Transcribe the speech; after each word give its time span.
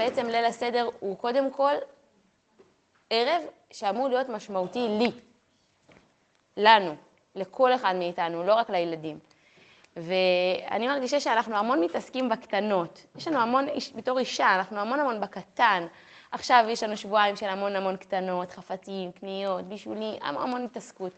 בעצם 0.00 0.26
ליל 0.26 0.44
הסדר 0.44 0.88
הוא 1.00 1.18
קודם 1.18 1.50
כל 1.50 1.74
ערב 3.10 3.42
שאמור 3.70 4.08
להיות 4.08 4.28
משמעותי 4.28 4.86
לי, 4.88 5.10
לנו, 6.56 6.94
לכל 7.34 7.74
אחד 7.74 7.94
מאיתנו, 7.96 8.44
לא 8.44 8.54
רק 8.54 8.70
לילדים. 8.70 9.18
ואני 9.96 10.88
מרגישה 10.88 11.20
שאנחנו 11.20 11.56
המון 11.56 11.80
מתעסקים 11.80 12.28
בקטנות. 12.28 13.06
יש 13.16 13.28
לנו 13.28 13.38
המון, 13.38 13.66
בתור 13.96 14.18
אישה, 14.18 14.54
אנחנו 14.54 14.80
המון 14.80 15.00
המון 15.00 15.20
בקטן. 15.20 15.86
עכשיו 16.32 16.64
יש 16.68 16.82
לנו 16.82 16.96
שבועיים 16.96 17.36
של 17.36 17.46
המון 17.46 17.76
המון 17.76 17.96
קטנות, 17.96 18.50
חפצים, 18.52 19.12
קניות, 19.12 19.64
בישולים, 19.64 20.22
המון 20.22 20.42
המון 20.42 20.64
התעסקות. 20.64 21.12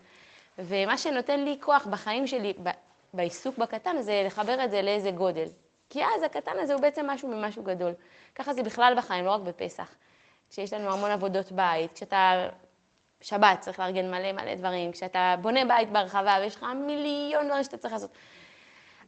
ומה 0.59 0.99
שנותן 0.99 1.45
לי 1.45 1.57
כוח 1.61 1.87
בחיים 1.87 2.27
שלי, 2.27 2.55
בעיסוק 3.15 3.59
בקטן, 3.59 4.01
זה 4.01 4.23
לחבר 4.27 4.65
את 4.65 4.71
זה 4.71 4.83
לאיזה 4.83 5.11
גודל. 5.11 5.49
כי 5.93 6.05
אז 6.05 6.23
הקטן 6.23 6.53
הזה 6.59 6.75
הוא 6.75 6.83
בעצם 6.83 7.07
משהו 7.11 7.29
ממשהו 7.29 7.63
גדול. 7.63 7.93
ככה 8.35 8.55
זה 8.55 8.63
בכלל 8.63 8.95
בחיים, 8.97 9.25
לא 9.25 9.31
רק 9.31 9.41
בפסח. 9.41 9.95
כשיש 10.51 10.73
לנו 10.73 10.93
המון 10.93 11.11
עבודות 11.11 11.53
בית, 11.53 11.93
כשאתה 11.93 12.49
שבת 13.21 13.61
צריך 13.61 13.79
לארגן 13.81 14.11
מלא 14.11 14.33
מלא 14.33 14.55
דברים, 14.55 14.93
כשאתה 14.93 15.35
בונה 15.41 15.65
בית 15.65 15.91
בהרחבה 15.91 16.37
ויש 16.41 16.57
לך 16.57 16.67
מיליון 16.87 17.47
דברים 17.47 17.65
שאתה 17.65 17.77
צריך 17.77 17.93
לעשות. 17.93 18.11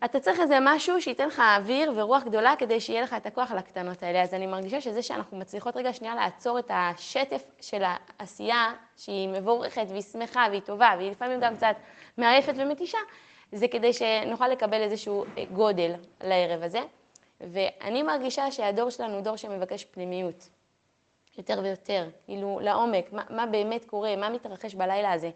אתה 0.05 0.21
צריך 0.21 0.41
איזה 0.41 0.59
משהו 0.63 1.03
שייתן 1.03 1.27
לך 1.27 1.43
אוויר 1.59 1.93
ורוח 1.97 2.23
גדולה 2.23 2.55
כדי 2.59 2.81
שיהיה 2.81 3.03
לך 3.03 3.15
את 3.15 3.27
הכוח 3.27 3.51
לקטנות 3.51 4.03
האלה. 4.03 4.23
אז 4.23 4.35
אני 4.35 4.47
מרגישה 4.47 4.81
שזה 4.81 5.03
שאנחנו 5.03 5.37
מצליחות 5.37 5.77
רגע 5.77 5.93
שנייה 5.93 6.15
לעצור 6.15 6.59
את 6.59 6.71
השטף 6.75 7.43
של 7.61 7.83
העשייה, 7.85 8.73
שהיא 8.97 9.29
מבורכת 9.29 9.87
והיא 9.89 10.03
שמחה 10.03 10.47
והיא 10.51 10.61
טובה 10.61 10.95
והיא 10.99 11.11
לפעמים 11.11 11.41
גם 11.41 11.57
קצת 11.57 11.77
מעייפת 12.19 12.53
ומתישה, 12.57 12.99
זה 13.53 13.69
כדי 13.69 13.93
שנוכל 13.93 14.49
לקבל 14.49 14.83
איזשהו 14.83 15.25
גודל 15.53 15.93
לערב 16.21 16.63
הזה. 16.63 16.81
ואני 17.41 18.03
מרגישה 18.03 18.51
שהדור 18.51 18.91
שלנו 18.91 19.15
הוא 19.15 19.21
דור 19.21 19.37
שמבקש 19.37 19.85
פנימיות. 19.85 20.49
יותר 21.39 21.61
ויותר, 21.63 22.09
כאילו 22.25 22.59
לעומק, 22.63 23.13
מה, 23.13 23.23
מה 23.31 23.47
באמת 23.47 23.85
קורה, 23.85 24.17
מה 24.17 24.31
מתרחש 24.31 24.75
בלילה 24.75 25.13
הזה. 25.13 25.31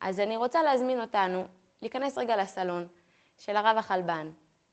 אז 0.00 0.20
אני 0.20 0.36
רוצה 0.36 0.62
להזמין 0.62 1.00
אותנו 1.00 1.44
להיכנס 1.82 2.18
רגע 2.18 2.36
לסלון 2.36 2.86
של 3.38 3.56
הרב 3.56 3.76
החלבן. 3.78 4.30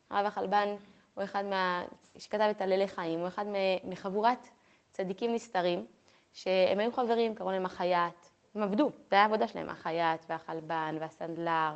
הרב 0.09 0.26
החלבן 0.26 0.76
הוא 1.14 1.23
אחד 1.23 1.45
מה... 1.45 1.84
שכתב 2.17 2.48
את 2.52 2.62
הלילי 2.62 2.88
חיים, 2.88 3.20
הוא 3.20 3.28
אחד 3.28 3.45
מחבורת 3.84 4.48
צדיקים 4.92 5.34
נסתרים, 5.34 5.86
שהם 6.34 6.80
היו 6.80 6.92
חברים, 6.92 7.36
קראו 7.36 7.52
להם 7.52 7.66
החייט, 7.66 8.26
הם 8.56 8.64
עבדו, 8.64 8.92
זה 9.09 9.16
היה 9.16 9.22
העבודה 9.22 9.48
שלהם, 9.48 9.70
החייט 9.70 10.22
והחלבן 10.30 10.95
והסנדלר 11.00 11.72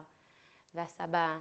והסבא, 0.74 1.38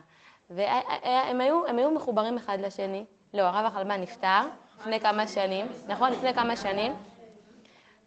והם 0.51 1.41
היו, 1.41 1.67
היו 1.67 1.91
מחוברים 1.91 2.37
אחד 2.37 2.59
לשני. 2.61 3.05
לא, 3.35 3.43
הרב 3.43 3.67
החלבן 3.67 4.01
נפטר 4.01 4.41
לפני 4.81 5.01
כמה 5.01 5.29
שנים, 5.29 5.67
נכון? 5.89 6.13
לפני 6.13 6.35
כמה 6.35 6.57
שנים. 6.57 6.93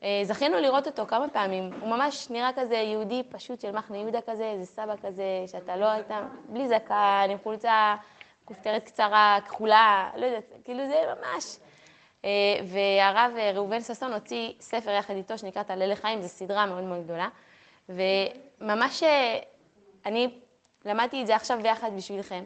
אה, 0.04 0.22
זכינו 0.24 0.58
לראות 0.58 0.88
אותו 0.88 1.06
כמה 1.08 1.30
פעמים, 1.30 1.70
הוא 1.82 1.90
ממש 1.90 2.30
נראה 2.30 2.50
כזה 2.56 2.76
יהודי 2.76 3.24
פשוט 3.30 3.62
של 3.62 3.72
מחנה 3.72 3.98
יהודה 3.98 4.20
כזה, 4.22 4.44
איזה 4.44 4.66
סבא 4.66 4.94
כזה, 5.02 5.44
שאתה 5.48 5.76
לא 5.76 5.86
היית, 5.86 6.08
בלי 6.50 6.68
זקן, 6.68 7.28
עם 7.30 7.38
חולצה 7.44 7.96
כופתרת 8.46 8.84
קצרה, 8.84 9.38
כחולה, 9.46 10.10
לא 10.16 10.26
יודעת, 10.26 10.44
כאילו 10.64 10.88
זה 10.88 11.04
ממש. 11.08 11.58
אה, 12.26 12.30
והרב 12.64 13.32
ראובן 13.54 13.82
ששון 13.82 14.14
הוציא 14.14 14.54
ספר 14.60 14.92
יחד 14.92 15.14
איתו 15.16 15.38
שנקרא 15.38 15.64
תעלה 15.64 15.88
לחיים, 15.88 16.22
זו 16.22 16.28
סדרה 16.28 16.66
מאוד 16.66 16.84
מאוד 16.84 17.04
גדולה. 17.04 17.28
וממש 17.90 19.04
אה, 19.04 19.40
אני 20.06 20.30
למדתי 20.86 21.22
את 21.22 21.28
זה 21.28 21.36
עכשיו 21.36 21.60
ביחד 21.62 21.92
בשבילכם, 21.98 22.44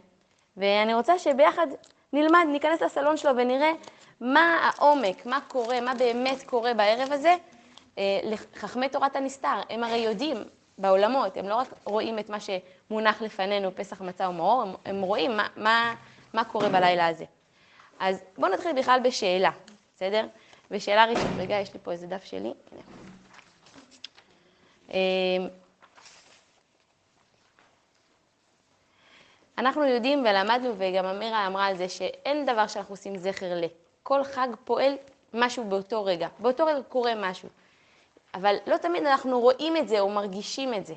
ואני 0.58 0.94
רוצה 0.94 1.20
שביחד 1.20 1.68
נלמד, 2.14 2.46
ניכנס 2.48 2.82
לסלון 2.82 3.18
שלו 3.18 3.32
ונראה 3.38 3.72
מה 4.22 4.72
העומק, 4.78 5.26
מה 5.26 5.40
קורה, 5.48 5.82
מה 5.82 5.94
באמת 5.96 6.44
קורה 6.46 6.74
בערב 6.74 7.12
הזה 7.12 7.36
אה, 7.98 8.20
לחכמי 8.24 8.90
תורת 8.90 9.16
הנסתר. 9.16 9.62
הם 9.70 9.84
הרי 9.84 9.98
יודעים 9.98 10.38
בעולמות, 10.78 11.38
הם 11.38 11.50
לא 11.50 11.56
רק 11.56 11.68
רואים 11.84 12.20
את 12.20 12.30
מה 12.30 12.38
שמונח 12.40 13.22
לפנינו, 13.22 13.76
פסח 13.76 14.02
מצה 14.02 14.30
ומאור, 14.30 14.62
הם, 14.62 14.74
הם 14.86 15.02
רואים 15.02 15.38
מה, 15.38 15.48
מה, 15.56 15.96
מה 16.34 16.44
קורה 16.44 16.70
בלילה 16.70 17.08
הזה. 17.08 17.26
אז 18.00 18.24
בואו 18.38 18.52
נתחיל 18.52 18.72
בכלל 18.74 19.00
בשאלה, 19.04 19.52
בסדר? 19.96 20.26
ושאלה 20.72 21.06
ראשונה, 21.06 21.36
רגע, 21.38 21.56
יש 21.56 21.74
לי 21.74 21.80
פה 21.84 21.92
איזה 21.92 22.08
דף 22.08 22.24
שלי. 22.24 22.54
אה, 24.94 24.98
אנחנו 29.58 29.86
יודעים 29.86 30.20
ולמדנו, 30.20 30.74
וגם 30.78 31.06
אמירה 31.06 31.48
אמרה 31.48 31.66
על 31.66 31.78
זה, 31.78 31.90
שאין 31.90 32.46
דבר 32.46 32.68
שאנחנו 32.68 32.94
עושים 32.94 33.18
זכר 33.18 33.54
ל. 33.56 33.81
כל 34.04 34.24
חג 34.24 34.48
פועל 34.64 34.98
משהו 35.34 35.64
באותו 35.64 36.06
רגע. 36.06 36.28
באותו 36.40 36.66
רגע 36.66 36.82
קורה 36.90 37.14
משהו. 37.16 37.50
אבל 38.34 38.56
לא 38.68 38.78
תמיד 38.78 39.06
אנחנו 39.06 39.40
רואים 39.40 39.78
את 39.78 39.88
זה 39.88 40.00
או 40.00 40.10
מרגישים 40.10 40.74
את 40.74 40.86
זה. 40.86 40.94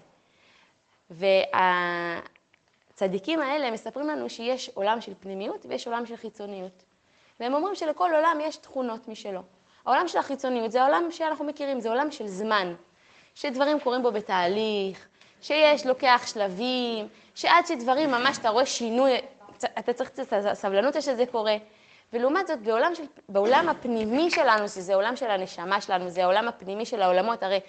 והצדיקים 2.91 3.41
האלה 3.41 3.71
מספרים 3.71 4.09
לנו 4.09 4.31
שיש 4.31 4.71
עולם 4.75 5.01
של 5.01 5.13
פנימיות 5.21 5.67
ויש 5.69 5.87
עולם 5.87 6.07
של 6.07 6.17
חיצוניות. 6.17 6.85
והם 7.41 7.55
אומרים 7.55 7.75
שלכל 7.75 8.11
עולם 8.15 8.39
יש 8.43 8.57
תכונות 8.57 9.09
משלו. 9.09 9.41
העולם 9.87 10.09
של 10.09 10.19
החיצוניות 10.19 10.73
זה 10.73 10.83
העולם 10.83 11.11
שאנחנו 11.11 11.45
מכירים, 11.45 11.81
זה 11.81 11.89
עולם 11.89 12.11
של 12.11 12.27
זמן, 12.27 12.75
שדברים 13.35 13.81
קורים 13.81 14.03
בו 14.03 14.13
בתהליך, 14.13 15.07
שיש, 15.43 15.87
לוקח 15.87 16.23
שלבים, 16.27 17.09
שעד 17.35 17.67
שדברים 17.67 18.11
ממש, 18.11 18.39
אתה 18.39 18.49
רואה 18.49 18.67
שינוי, 18.67 19.13
אתה 19.79 19.93
צריך 19.93 20.11
קצת 20.11 20.37
סבלנות 20.53 21.03
שזה 21.03 21.27
קורה. 21.27 21.57
ולעומת 22.15 22.47
זאת, 22.47 22.59
בעולם, 22.63 22.95
של, 22.95 23.03
בעולם 23.29 23.69
הפנימי 23.69 24.31
שלנו, 24.31 24.69
שזה 24.69 24.95
עולם 24.95 25.17
של 25.17 25.31
הנשמה 25.31 25.81
שלנו, 25.81 26.09
זה 26.09 26.23
העולם 26.23 26.49
הפנימי 26.49 26.87
של 26.87 27.03
העולמות, 27.03 27.43
הרי 27.43 27.61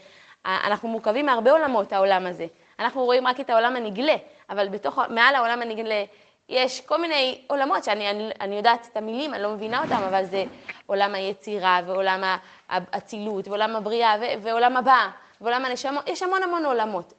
אנחנו 0.46 0.90
מורכבים 0.90 1.26
מהרבה 1.26 1.52
עולמות, 1.52 1.94
העולם 1.94 2.28
הזה. 2.28 2.48
אנחנו 2.80 3.06
רואים 3.06 3.28
רק 3.28 3.40
את 3.40 3.50
העולם 3.50 3.76
הנגלה, 3.76 4.16
אבל 4.50 4.68
בתוך, 4.68 5.00
מעל 5.10 5.36
העולם 5.36 5.62
הנגלה 5.62 6.04
יש 6.50 6.82
כל 6.82 7.02
מיני 7.02 7.42
עולמות 7.48 7.84
שאני 7.84 8.10
אני, 8.10 8.30
אני 8.42 8.56
יודעת 8.56 8.88
את 8.92 8.98
המילים, 8.98 9.34
אני 9.34 9.44
לא 9.44 9.52
מבינה 9.52 9.84
אותם, 9.84 10.04
אבל 10.08 10.26
זה 10.26 10.44
עולם 10.86 11.16
היצירה, 11.16 11.80
ועולם 11.86 12.24
האצילות, 12.70 13.48
ועולם 13.48 13.76
הבריאה, 13.76 14.16
ועולם 14.42 14.78
הבא, 14.78 15.08
ועולם 15.42 15.66
הנשמות, 15.66 16.10
יש 16.10 16.24
המון 16.24 16.44
המון 16.44 16.66
עולמות. 16.66 17.14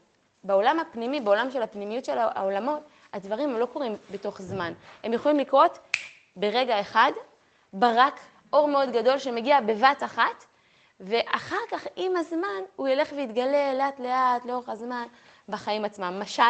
בעולם 0.44 0.80
הפנימי, 0.80 1.20
בעולם 1.20 1.50
של 1.50 1.62
הפנימיות 1.62 2.04
של 2.04 2.18
העולמות, 2.18 2.80
הדברים 3.12 3.56
לא 3.56 3.66
קורים 3.66 3.96
בתוך 4.10 4.42
זמן. 4.42 4.72
הם 5.04 5.12
יכולים 5.12 5.38
לקרות 5.38 5.78
ברגע 6.36 6.80
אחד, 6.80 7.12
ברק, 7.72 8.20
אור 8.52 8.68
מאוד 8.68 8.90
גדול 8.90 9.18
שמגיע 9.18 9.60
בבת 9.60 10.02
אחת, 10.04 10.44
ואחר 11.00 11.56
כך, 11.70 11.86
עם 11.96 12.16
הזמן, 12.16 12.62
הוא 12.76 12.88
ילך 12.88 13.12
ויתגלה 13.16 13.74
לאט-לאט, 13.74 14.44
לאורך 14.44 14.68
הזמן, 14.68 15.06
בחיים 15.48 15.84
עצמם. 15.84 16.18
משל, 16.20 16.42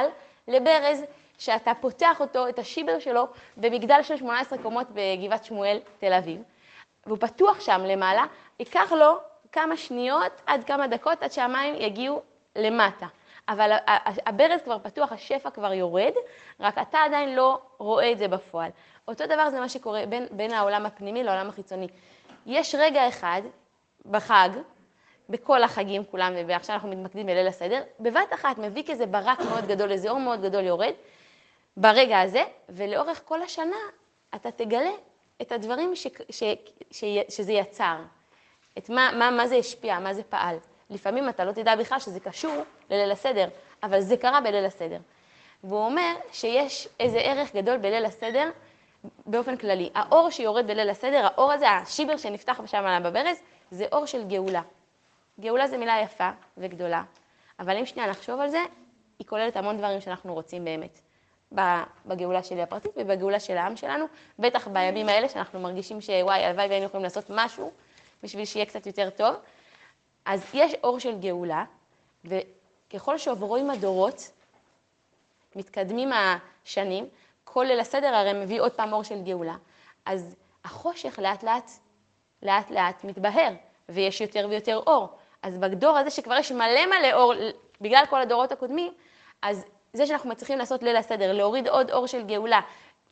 לברז, 0.49 1.05
שאתה 1.39 1.73
פותח 1.81 2.21
אותו, 2.21 2.49
את 2.49 2.59
השיבר 2.59 2.99
שלו, 2.99 3.27
במגדל 3.57 4.03
של 4.03 4.17
18 4.17 4.59
קומות 4.59 4.87
בגבעת 4.95 5.45
שמואל, 5.45 5.79
תל 5.99 6.13
אביב, 6.13 6.43
והוא 7.07 7.19
פתוח 7.19 7.61
שם 7.61 7.81
למעלה, 7.85 8.25
ייקח 8.59 8.93
לו 8.93 9.19
כמה 9.53 9.77
שניות 9.77 10.33
עד 10.47 10.65
כמה 10.65 10.87
דקות 10.87 11.23
עד 11.23 11.33
שהמים 11.33 11.75
יגיעו 11.75 12.23
למטה. 12.57 13.07
אבל 13.49 13.73
הברז 14.27 14.61
כבר 14.65 14.79
פתוח, 14.79 15.13
השפע 15.13 15.51
כבר 15.51 15.73
יורד, 15.73 16.13
רק 16.61 16.79
אתה 16.79 16.99
עדיין 16.99 17.37
לא 17.37 17.59
רואה 17.79 18.13
את 18.13 18.19
זה 18.19 18.29
בפועל. 18.29 18.71
אותו 19.09 19.27
דבר 19.27 19.51
זה 19.51 19.61
מה 19.61 19.69
שקורה 19.69 20.07
בין, 20.07 20.27
בין 20.31 20.53
העולם 20.53 20.87
הפנימי 20.87 21.25
לעולם 21.25 21.49
החיצוני. 21.49 21.89
יש 22.47 22.75
רגע 22.79 23.09
אחד 23.09 23.43
בחג, 24.11 24.49
בכל 25.29 25.63
החגים 25.63 26.05
כולם, 26.05 26.33
ועכשיו 26.47 26.75
אנחנו 26.75 26.89
מתמקדים 26.89 27.27
בליל 27.27 27.47
הסדר, 27.47 27.83
בבת 28.01 28.35
אחת 28.35 28.59
מביא 28.59 28.83
כזה 28.87 29.07
ברק 29.07 29.41
מאוד 29.41 29.67
גדול, 29.67 29.93
איזה 29.93 30.11
אור 30.11 30.19
מאוד 30.19 30.43
גדול 30.43 30.65
יורד, 30.65 30.93
ברגע 31.77 32.21
הזה, 32.21 32.45
ולאורך 32.69 33.23
כל 33.25 33.43
השנה 33.43 33.77
אתה 34.35 34.51
תגלה 34.51 34.91
את 35.43 35.53
הדברים 35.53 35.97
ש, 35.97 36.07
ש, 36.31 36.43
ש, 36.91 37.05
שזה 37.29 37.53
יצר, 37.53 37.97
את 38.79 38.91
מה, 38.91 39.11
מה, 39.19 39.31
מה 39.31 39.47
זה 39.47 39.57
השפיע, 39.57 39.99
מה 39.99 40.15
זה 40.15 40.23
פעל. 40.23 40.57
לפעמים 40.91 41.29
אתה 41.29 41.45
לא 41.45 41.53
תדע 41.53 41.77
בכלל 41.77 41.99
שזה 41.99 42.21
קשור 42.21 42.55
לליל 42.91 43.11
הסדר, 43.11 43.49
אבל 43.83 44.01
זה 44.01 44.17
קרה 44.17 44.41
בליל 44.41 44.65
הסדר. 44.65 44.99
והוא 45.65 45.85
אומר 45.85 46.15
שיש 46.33 46.89
איזה 47.01 47.19
ערך 47.19 47.57
גדול 47.57 47.77
בליל 47.77 48.05
הסדר 48.05 48.51
באופן 49.27 49.57
כללי. 49.57 49.91
האור 49.95 50.31
שיורד 50.31 50.67
בליל 50.67 50.91
הסדר, 50.91 51.25
האור 51.27 51.53
הזה, 51.53 51.71
השיבר 51.71 52.17
שנפתח 52.17 52.61
שם 52.67 53.03
בברז, 53.05 53.39
זה 53.71 53.87
אור 53.93 54.07
של 54.07 54.29
גאולה. 54.29 54.63
גאולה 55.41 55.69
זו 55.69 55.79
מילה 55.79 56.01
יפה 56.03 56.31
וגדולה, 56.59 57.03
אבל 57.59 57.77
אם 57.77 57.87
שנייה 57.87 58.11
נחשוב 58.11 58.41
על 58.41 58.49
זה, 58.49 58.61
היא 59.19 59.27
כוללת 59.27 59.57
המון 59.57 59.77
דברים 59.79 60.01
שאנחנו 60.01 60.35
רוצים 60.35 60.65
באמת. 60.65 61.01
בגאולה 62.07 62.43
שלי 62.43 62.63
הפרטית 62.63 62.91
ובגאולה 62.97 63.41
של 63.41 63.57
העם 63.57 63.77
שלנו, 63.77 64.05
בטח 64.39 64.69
בימים 64.69 65.09
האלה 65.09 65.29
שאנחנו 65.29 65.61
מרגישים 65.61 66.01
שוואי, 66.01 66.45
הלוואי 66.45 66.67
והיינו 66.67 66.87
יכולים 66.87 67.05
לעשות 67.05 67.25
משהו 67.29 67.73
בשביל 68.23 68.45
שיהיה 68.45 68.67
קצת 68.67 68.87
יותר 68.87 69.11
טוב. 69.11 69.35
אז 70.25 70.45
יש 70.55 70.73
אור 70.85 70.99
של 70.99 71.19
גאולה, 71.21 71.65
וככל 72.25 73.19
שעוברים 73.19 73.71
הדורות, 73.71 74.31
מתקדמים 75.57 76.11
השנים, 76.13 77.09
כל 77.49 77.65
ליל 77.65 77.81
הסדר 77.81 78.15
הרי 78.15 78.33
מביא 78.33 78.61
עוד 78.61 78.73
פעם 78.73 78.93
אור 78.93 79.03
של 79.03 79.23
גאולה. 79.23 79.57
אז 80.07 80.37
החושך 80.65 81.19
לאט 81.19 81.43
לאט, 81.43 81.71
לאט 82.43 82.71
לאט 82.71 83.05
מתבהר, 83.05 83.53
ויש 83.89 84.21
יותר 84.21 84.47
ויותר 84.51 84.77
אור. 84.87 85.09
אז 85.43 85.59
בדור 85.59 85.99
הזה 85.99 86.11
שכבר 86.11 86.35
יש 86.35 86.53
מלא 86.53 86.87
מלא 86.87 87.13
אור, 87.13 87.33
בגלל 87.81 88.05
כל 88.11 88.21
הדורות 88.21 88.53
הקודמים, 88.53 88.93
אז 89.43 89.65
זה 89.93 90.07
שאנחנו 90.07 90.31
מצליחים 90.31 90.59
לעשות 90.59 90.83
ליל 90.83 90.97
הסדר, 90.97 91.33
להוריד 91.33 91.69
עוד 91.69 91.91
אור 91.91 92.07
של 92.07 92.23
גאולה, 92.23 92.61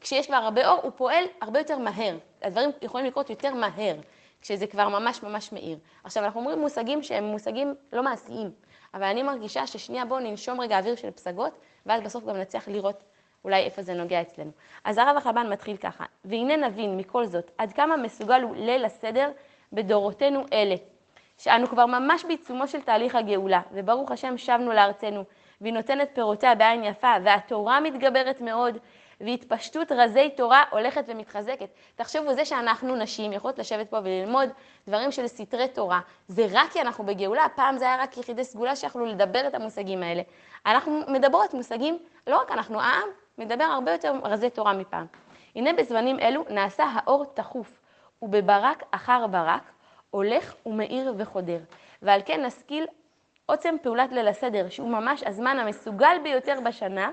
כשיש 0.00 0.26
כבר 0.26 0.36
הרבה 0.36 0.68
אור, 0.68 0.80
הוא 0.82 0.92
פועל 0.96 1.24
הרבה 1.40 1.58
יותר 1.58 1.78
מהר. 1.78 2.16
הדברים 2.42 2.70
יכולים 2.82 3.06
לקרות 3.06 3.30
יותר 3.30 3.54
מהר, 3.54 3.96
כשזה 4.40 4.66
כבר 4.66 4.88
ממש 4.88 5.22
ממש 5.22 5.52
מאיר. 5.52 5.78
עכשיו, 6.04 6.24
אנחנו 6.24 6.40
אומרים 6.40 6.58
מושגים 6.58 7.02
שהם 7.02 7.24
מושגים 7.24 7.74
לא 7.92 8.02
מעשיים, 8.02 8.50
אבל 8.94 9.04
אני 9.04 9.22
מרגישה 9.22 9.66
ששנייה 9.66 10.04
בואו 10.04 10.20
ננשום 10.20 10.60
רגע 10.60 10.78
אוויר 10.78 10.96
של 10.96 11.10
פסגות, 11.10 11.58
ואז 11.86 12.02
בסוף 12.02 12.24
גם 12.24 12.36
נצליח 12.36 12.68
לראות 12.68 13.02
אולי 13.44 13.62
איפה 13.62 13.82
זה 13.82 13.94
נוגע 13.94 14.20
אצלנו. 14.20 14.50
אז 14.84 14.98
הרב 14.98 15.16
החב"ן 15.16 15.52
מתחיל 15.52 15.76
ככה, 15.76 16.04
והנה 16.24 16.56
נבין 16.56 16.96
מכל 16.96 17.26
זאת, 17.26 17.50
עד 17.58 17.72
כמה 17.72 17.96
מסוגל 17.96 18.42
הוא 18.42 18.56
ליל 18.56 18.84
הסדר 18.84 19.30
בדורותינו 19.72 20.44
אלה, 20.52 20.74
שאנו 21.38 21.66
כבר 21.66 21.86
ממש 21.86 22.24
בעיצומו 22.24 22.68
של 22.68 22.80
תהליך 22.80 23.14
הגאולה, 23.14 23.60
וברוך 23.72 24.10
השם 24.10 24.38
שבנו 24.38 24.72
לארצנו, 24.72 25.24
והיא 25.60 25.72
נותנת 25.72 26.08
פירותיה 26.14 26.54
בעין 26.54 26.84
יפה, 26.84 27.12
והתורה 27.24 27.80
מתגברת 27.80 28.40
מאוד, 28.40 28.78
והתפשטות 29.20 29.92
רזי 29.92 30.30
תורה 30.30 30.62
הולכת 30.70 31.04
ומתחזקת. 31.08 31.68
תחשבו, 31.96 32.32
זה 32.34 32.44
שאנחנו 32.44 32.96
נשים 32.96 33.32
יכולות 33.32 33.58
לשבת 33.58 33.90
פה 33.90 33.98
וללמוד 34.04 34.48
דברים 34.88 35.12
של 35.12 35.26
סתרי 35.26 35.68
תורה, 35.68 36.00
זה 36.28 36.46
רק 36.52 36.70
כי 36.72 36.80
אנחנו 36.80 37.04
בגאולה, 37.04 37.46
פעם 37.54 37.78
זה 37.78 37.84
היה 37.84 38.02
רק 38.02 38.18
יחידי 38.18 38.44
סגולה 38.44 38.76
שיכולו 38.76 39.06
לדבר 39.06 39.46
את 39.46 39.54
המושגים 39.54 40.02
האלה. 40.02 40.22
אנחנו 40.66 41.00
מדברות 41.08 41.54
מושגים, 41.54 41.98
לא 42.26 42.40
רק 42.40 42.50
אנחנו, 42.50 42.80
העם 42.80 43.08
מדבר 43.38 43.64
הרבה 43.64 43.92
יותר 43.92 44.12
רזי 44.22 44.50
תורה 44.50 44.72
מפעם. 44.72 45.06
הנה 45.54 45.72
בזמנים 45.72 46.20
אלו 46.20 46.44
נעשה 46.50 46.84
האור 46.84 47.24
תכוף, 47.24 47.80
ובברק 48.22 48.82
אחר 48.90 49.26
ברק 49.26 49.62
הולך 50.10 50.54
ומאיר 50.66 51.14
וחודר. 51.18 51.58
ועל 52.02 52.20
כן 52.24 52.44
נשכיל 52.44 52.86
עוצם 53.46 53.74
פעולת 53.82 54.12
ליל 54.12 54.28
הסדר, 54.28 54.68
שהוא 54.68 54.88
ממש 54.88 55.22
הזמן 55.22 55.58
המסוגל 55.58 56.16
ביותר 56.22 56.58
בשנה 56.64 57.10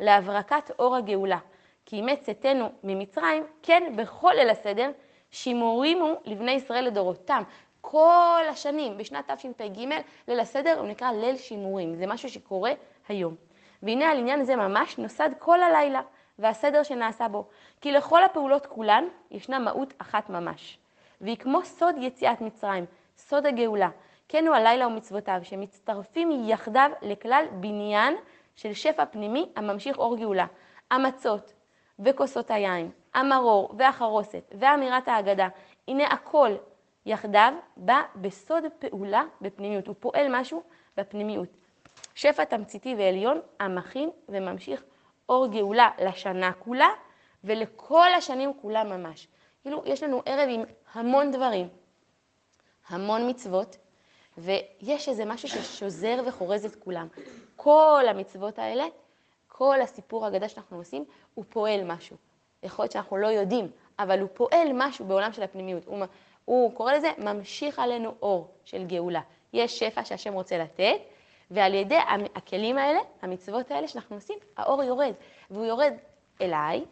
להברקת 0.00 0.70
אור 0.78 0.96
הגאולה. 0.96 1.38
כי 1.86 1.96
ימי 1.96 2.16
צאתנו 2.16 2.72
ממצרים, 2.84 3.44
כן 3.62 3.92
בכל 3.96 4.32
ליל 4.36 4.50
הסדר, 4.50 4.90
שימורימו 5.30 6.14
לבני 6.24 6.52
ישראל 6.52 6.84
לדורותם. 6.84 7.42
כל 7.80 8.42
השנים, 8.50 8.98
בשנת 8.98 9.30
תשפ"ג, 9.30 9.86
ליל 10.28 10.40
הסדר 10.40 10.78
הוא 10.78 10.88
נקרא 10.88 11.12
ליל 11.12 11.36
שימורים, 11.36 11.94
זה 11.94 12.06
משהו 12.06 12.28
שקורה 12.28 12.72
היום. 13.08 13.34
והנה 13.82 14.10
על 14.10 14.18
עניין 14.18 14.44
זה 14.44 14.56
ממש 14.56 14.98
נוסד 14.98 15.30
כל 15.38 15.62
הלילה, 15.62 16.00
והסדר 16.38 16.82
שנעשה 16.82 17.28
בו. 17.28 17.48
כי 17.80 17.92
לכל 17.92 18.24
הפעולות 18.24 18.66
כולן 18.66 19.04
ישנה 19.30 19.58
מהות 19.58 19.94
אחת 19.98 20.30
ממש. 20.30 20.78
והיא 21.20 21.36
כמו 21.36 21.64
סוד 21.64 21.94
יציאת 21.98 22.40
מצרים, 22.40 22.84
סוד 23.16 23.46
הגאולה. 23.46 23.88
כן 24.28 24.46
הוא 24.46 24.56
הלילה 24.56 24.86
ומצוותיו, 24.86 25.40
שמצטרפים 25.42 26.48
יחדיו 26.48 26.90
לכלל 27.02 27.44
בניין 27.52 28.14
של 28.56 28.72
שפע 28.72 29.04
פנימי 29.04 29.48
הממשיך 29.56 29.98
אור 29.98 30.16
גאולה. 30.16 30.46
המצות 30.90 31.52
וכוסות 31.98 32.50
היין, 32.50 32.90
המרור 33.14 33.74
והחרוסת 33.78 34.54
ואמירת 34.58 35.08
ההגדה, 35.08 35.48
הנה 35.88 36.06
הכל 36.06 36.50
יחדיו 37.06 37.52
בא 37.76 38.02
בסוד 38.16 38.64
פעולה 38.78 39.22
בפנימיות, 39.40 39.86
הוא 39.86 39.94
פועל 40.00 40.26
משהו 40.30 40.62
בפנימיות. 40.96 41.61
שפע 42.14 42.44
תמציתי 42.44 42.94
ועליון 42.98 43.40
המכין 43.60 44.10
וממשיך 44.28 44.82
אור 45.28 45.46
גאולה 45.46 45.90
לשנה 45.98 46.52
כולה 46.52 46.88
ולכל 47.44 48.14
השנים 48.14 48.52
כולה 48.62 48.84
ממש. 48.84 49.28
כאילו, 49.62 49.82
יש 49.86 50.02
לנו 50.02 50.22
ערב 50.26 50.48
עם 50.50 50.62
המון 50.92 51.30
דברים, 51.30 51.68
המון 52.88 53.30
מצוות, 53.30 53.76
ויש 54.38 55.08
איזה 55.08 55.24
משהו 55.24 55.48
ששוזר 55.48 56.22
וחורז 56.26 56.64
את 56.64 56.76
כולם. 56.76 57.08
כל 57.56 58.04
המצוות 58.08 58.58
האלה, 58.58 58.84
כל 59.48 59.80
הסיפור 59.80 60.26
הגדה 60.26 60.48
שאנחנו 60.48 60.76
עושים, 60.76 61.04
הוא 61.34 61.44
פועל 61.48 61.84
משהו. 61.84 62.16
יכול 62.62 62.82
להיות 62.82 62.92
שאנחנו 62.92 63.16
לא 63.16 63.26
יודעים, 63.26 63.70
אבל 63.98 64.20
הוא 64.20 64.28
פועל 64.34 64.68
משהו 64.74 65.04
בעולם 65.04 65.32
של 65.32 65.42
הפנימיות. 65.42 65.84
הוא, 65.86 65.98
הוא 66.44 66.74
קורא 66.74 66.92
לזה 66.92 67.10
ממשיך 67.18 67.78
עלינו 67.78 68.14
אור 68.22 68.54
של 68.64 68.84
גאולה. 68.86 69.20
יש 69.52 69.78
שפע 69.78 70.04
שהשם 70.04 70.32
רוצה 70.32 70.58
לתת, 70.58 71.00
ועל 71.52 71.74
ידי 71.74 71.98
הכלים 72.34 72.78
האלה, 72.78 72.98
המצוות 73.22 73.70
האלה 73.70 73.88
שאנחנו 73.88 74.16
עושים, 74.16 74.38
האור 74.56 74.82
יורד. 74.82 75.12
והוא 75.50 75.66
יורד 75.66 75.92
אליי, 76.40 76.84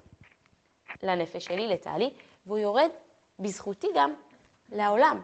לנפש 1.02 1.44
שלי, 1.44 1.68
לצה"לי, 1.68 2.10
והוא 2.46 2.58
יורד 2.58 2.90
בזכותי 3.38 3.86
גם 3.94 4.14
לעולם. 4.72 5.20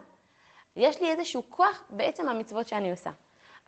יש 0.75 1.01
לי 1.01 1.11
איזשהו 1.11 1.43
כוח 1.49 1.83
בעצם 1.89 2.29
המצוות 2.29 2.67
שאני 2.67 2.91
עושה. 2.91 3.09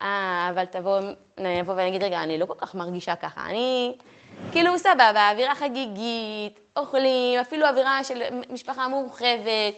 אה, 0.01 0.48
אבל 0.51 0.66
תבוא, 0.66 1.00
אני 1.38 1.62
אבוא 1.62 1.74
ואני 1.74 1.89
אגיד, 1.89 2.04
רגע, 2.04 2.24
אני 2.24 2.38
לא 2.38 2.45
כל 2.45 2.54
כך 2.57 2.75
מרגישה 2.75 3.16
ככה. 3.16 3.45
אני 3.45 3.95
כאילו 4.51 4.77
סבבה, 4.77 5.31
אווירה 5.31 5.56
חגיגית, 5.56 6.60
אוכלים, 6.77 7.39
אפילו 7.39 7.68
אווירה 7.68 8.04
של 8.04 8.24
משפחה 8.50 8.88
מורחבת. 8.88 9.74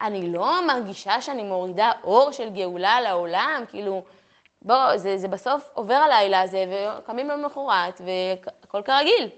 אני 0.00 0.32
לא 0.32 0.66
מרגישה 0.66 1.20
שאני 1.20 1.42
מורידה 1.42 1.90
אור 2.04 2.30
של 2.32 2.50
גאולה 2.50 3.00
לעולם, 3.00 3.62
כאילו, 3.68 4.04
בוא, 4.64 4.96
זה, 4.96 5.16
זה 5.16 5.28
בסוף 5.28 5.70
עובר 5.74 5.94
הלילה 5.94 6.40
הזה, 6.40 6.64
וקמים 6.98 7.28
למחרת, 7.28 8.00
והכל 8.04 8.82
כרגיל. 8.82 9.28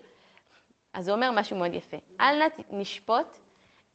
אז 0.93 1.05
זה 1.05 1.13
אומר 1.13 1.31
משהו 1.31 1.57
מאוד 1.57 1.75
יפה. 1.75 1.97
אל 2.21 2.39
נא 2.39 2.45
נשפוט 2.71 3.39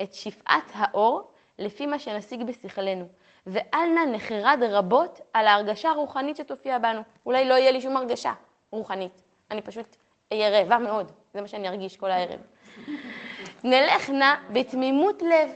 את 0.02 0.14
שפעת 0.14 0.72
האור 0.74 1.32
לפי 1.60 1.86
מה 1.86 2.00
שנשיג 2.00 2.44
בשכלנו. 2.44 3.08
ואל 3.48 3.90
נא 3.96 4.06
נחרד 4.12 4.60
רבות 4.62 5.22
על 5.34 5.48
ההרגשה 5.48 5.90
הרוחנית 5.90 6.38
שתופיע 6.38 6.78
בנו. 6.78 7.02
אולי 7.26 7.46
לא 7.50 7.54
יהיה 7.54 7.72
לי 7.72 7.82
שום 7.82 7.98
הרגשה 7.98 8.34
רוחנית, 8.72 9.22
אני 9.52 9.62
פשוט 9.62 9.96
אהיה 10.32 10.50
רעבה 10.50 10.78
מאוד, 10.78 11.12
זה 11.34 11.42
מה 11.42 11.48
שאני 11.48 11.68
ארגיש 11.68 11.98
כל 11.98 12.12
הערב. 12.12 12.40
נלך 13.64 14.10
נא 14.10 14.36
בתמימות 14.50 15.22
לב 15.22 15.50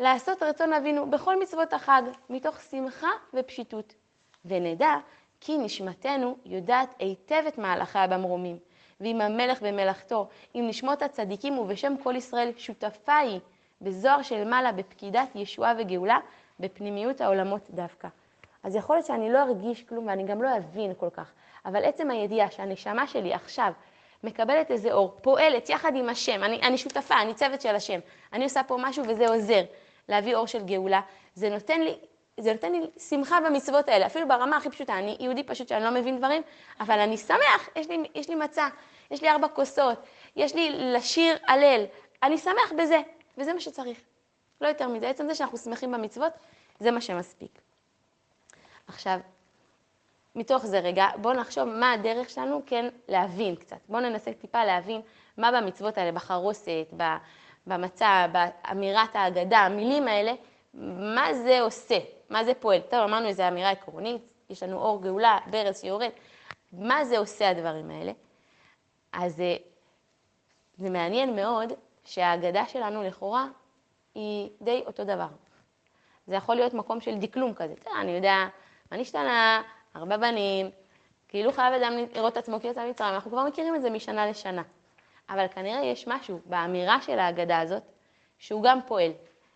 לעשות 0.00 0.42
רצון 0.42 0.72
אבינו 0.72 1.10
בכל 1.10 1.40
מצוות 1.40 1.72
החג, 1.72 2.02
מתוך 2.30 2.60
שמחה 2.60 3.10
ופשיטות. 3.34 3.94
ונדע 4.44 4.94
כי 5.40 5.58
נשמתנו 5.58 6.36
יודעת 6.44 6.94
היטב 6.98 7.42
את 7.48 7.58
מהלכיה 7.58 8.06
במרומים, 8.06 8.58
ועם 9.00 9.20
המלך 9.20 9.62
במלאכתו, 9.62 10.28
עם 10.54 10.68
נשמות 10.68 11.02
הצדיקים 11.02 11.58
ובשם 11.58 11.94
כל 12.02 12.16
ישראל, 12.16 12.50
שותפה 12.56 13.16
היא 13.16 13.40
בזוהר 13.80 14.22
של 14.22 14.44
מעלה 14.44 14.72
בפקידת 14.72 15.28
ישועה 15.34 15.74
וגאולה, 15.78 16.18
בפנימיות 16.60 17.20
העולמות 17.20 17.70
דווקא. 17.70 18.08
אז 18.62 18.76
יכול 18.76 18.96
להיות 18.96 19.06
שאני 19.06 19.32
לא 19.32 19.42
ארגיש 19.42 19.82
כלום 19.82 20.06
ואני 20.06 20.24
גם 20.24 20.42
לא 20.42 20.56
אבין 20.56 20.92
כל 20.98 21.10
כך, 21.10 21.32
אבל 21.64 21.84
עצם 21.84 22.10
הידיעה 22.10 22.50
שהנשמה 22.50 23.06
שלי 23.06 23.34
עכשיו 23.34 23.72
מקבלת 24.24 24.70
איזה 24.70 24.92
אור, 24.92 25.14
פועלת 25.22 25.68
יחד 25.68 25.96
עם 25.96 26.08
השם, 26.08 26.44
אני, 26.44 26.60
אני 26.62 26.78
שותפה, 26.78 27.14
אני 27.22 27.34
צוות 27.34 27.60
של 27.60 27.74
השם, 27.74 28.00
אני 28.32 28.44
עושה 28.44 28.62
פה 28.62 28.76
משהו 28.80 29.04
וזה 29.08 29.28
עוזר 29.28 29.62
להביא 30.08 30.36
אור 30.36 30.46
של 30.46 30.64
גאולה, 30.64 31.00
זה 31.34 31.50
נותן 31.50 31.80
לי, 31.80 31.94
זה 32.40 32.52
נותן 32.52 32.72
לי 32.72 32.80
שמחה 33.08 33.40
במצוות 33.40 33.88
האלה, 33.88 34.06
אפילו 34.06 34.28
ברמה 34.28 34.56
הכי 34.56 34.70
פשוטה, 34.70 34.98
אני 34.98 35.16
יהודי 35.20 35.42
פשוט 35.42 35.68
שאני 35.68 35.84
לא 35.84 35.90
מבין 35.90 36.18
דברים, 36.18 36.42
אבל 36.80 36.98
אני 36.98 37.16
שמח, 37.16 37.68
יש 37.76 37.88
לי, 37.88 37.98
יש 38.14 38.28
לי 38.28 38.34
מצה, 38.34 38.68
יש 39.10 39.22
לי 39.22 39.28
ארבע 39.30 39.48
כוסות, 39.48 39.98
יש 40.36 40.54
לי 40.54 40.70
לשיר 40.94 41.36
הלל, 41.46 41.84
אני 42.22 42.38
שמח 42.38 42.72
בזה, 42.78 43.00
וזה 43.38 43.52
מה 43.52 43.60
שצריך. 43.60 43.98
לא 44.60 44.68
יותר 44.68 44.88
מזה. 44.88 45.08
עצם 45.08 45.28
זה 45.28 45.34
שאנחנו 45.34 45.58
שמחים 45.58 45.92
במצוות, 45.92 46.32
זה 46.80 46.90
מה 46.90 47.00
שמספיק. 47.00 47.60
עכשיו, 48.88 49.18
מתוך 50.34 50.66
זה 50.66 50.80
רגע, 50.80 51.06
בואו 51.16 51.34
נחשוב 51.34 51.64
מה 51.64 51.92
הדרך 51.92 52.30
שלנו 52.30 52.62
כן 52.66 52.88
להבין 53.08 53.56
קצת. 53.56 53.76
בואו 53.88 54.00
ננסה 54.00 54.32
טיפה 54.32 54.64
להבין 54.64 55.00
מה 55.38 55.52
במצוות 55.52 55.98
האלה, 55.98 56.12
בחרוסת, 56.12 56.86
במצה, 57.66 58.26
באמירת 58.32 59.16
ההגדה, 59.16 59.58
המילים 59.58 60.08
האלה, 60.08 60.32
מה 61.14 61.34
זה 61.34 61.60
עושה, 61.60 61.98
מה 62.32 62.44
זה 62.44 62.54
פועל. 62.54 62.80
טוב, 62.80 63.00
אמרנו 63.00 63.28
איזו 63.28 63.48
אמירה 63.48 63.70
עקרונית, 63.70 64.22
יש 64.50 64.62
לנו 64.62 64.78
אור 64.78 65.02
גאולה, 65.02 65.38
ברז 65.46 65.80
שיורד, 65.80 66.10
מה 66.72 67.04
זה 67.04 67.18
עושה 67.18 67.50
הדברים 67.50 67.90
האלה? 67.90 68.12
אז 69.12 69.40
אה, 69.40 69.56
זה 70.76 70.90
מעניין 70.90 71.36
מאוד 71.36 71.72
שההגדה 72.04 72.66
שלנו 72.66 73.02
לכאורה 73.02 73.46
היא 74.14 74.50
די 74.62 74.82
אותו 74.86 75.04
דבר. 75.04 75.26
זה 76.26 76.34
יכול 76.34 76.54
להיות 76.54 76.74
מקום 76.74 77.00
של 77.00 77.18
דקלום 77.18 77.54
כזה. 77.54 77.74
תראה, 77.76 78.00
אני 78.00 78.10
יודע 78.10 78.36
מה 78.90 78.96
נשתנה, 78.96 79.62
הרבה 79.94 80.16
בנים, 80.16 80.70
כאילו 81.28 81.52
חייב 81.52 81.74
אדם 81.74 81.92
לראות 82.14 82.32
את 82.32 82.36
עצמו 82.36 82.60
כיוצא 82.60 82.90
מצרים, 82.90 83.14
אנחנו 83.14 83.30
כבר 83.30 83.44
מכירים 83.44 83.74
את 83.74 83.82
זה 83.82 83.90
משנה 83.90 84.26
לשנה. 84.26 84.62
אבל 85.28 85.48
כנראה 85.48 85.84
יש 85.84 86.08
משהו 86.08 86.40
באמירה 86.46 87.00
של 87.00 87.18
ההגדה 87.18 87.60
הזאת, 87.60 87.82
שהוא 88.38 88.62
גם 88.62 88.78
פועל. 88.86 89.12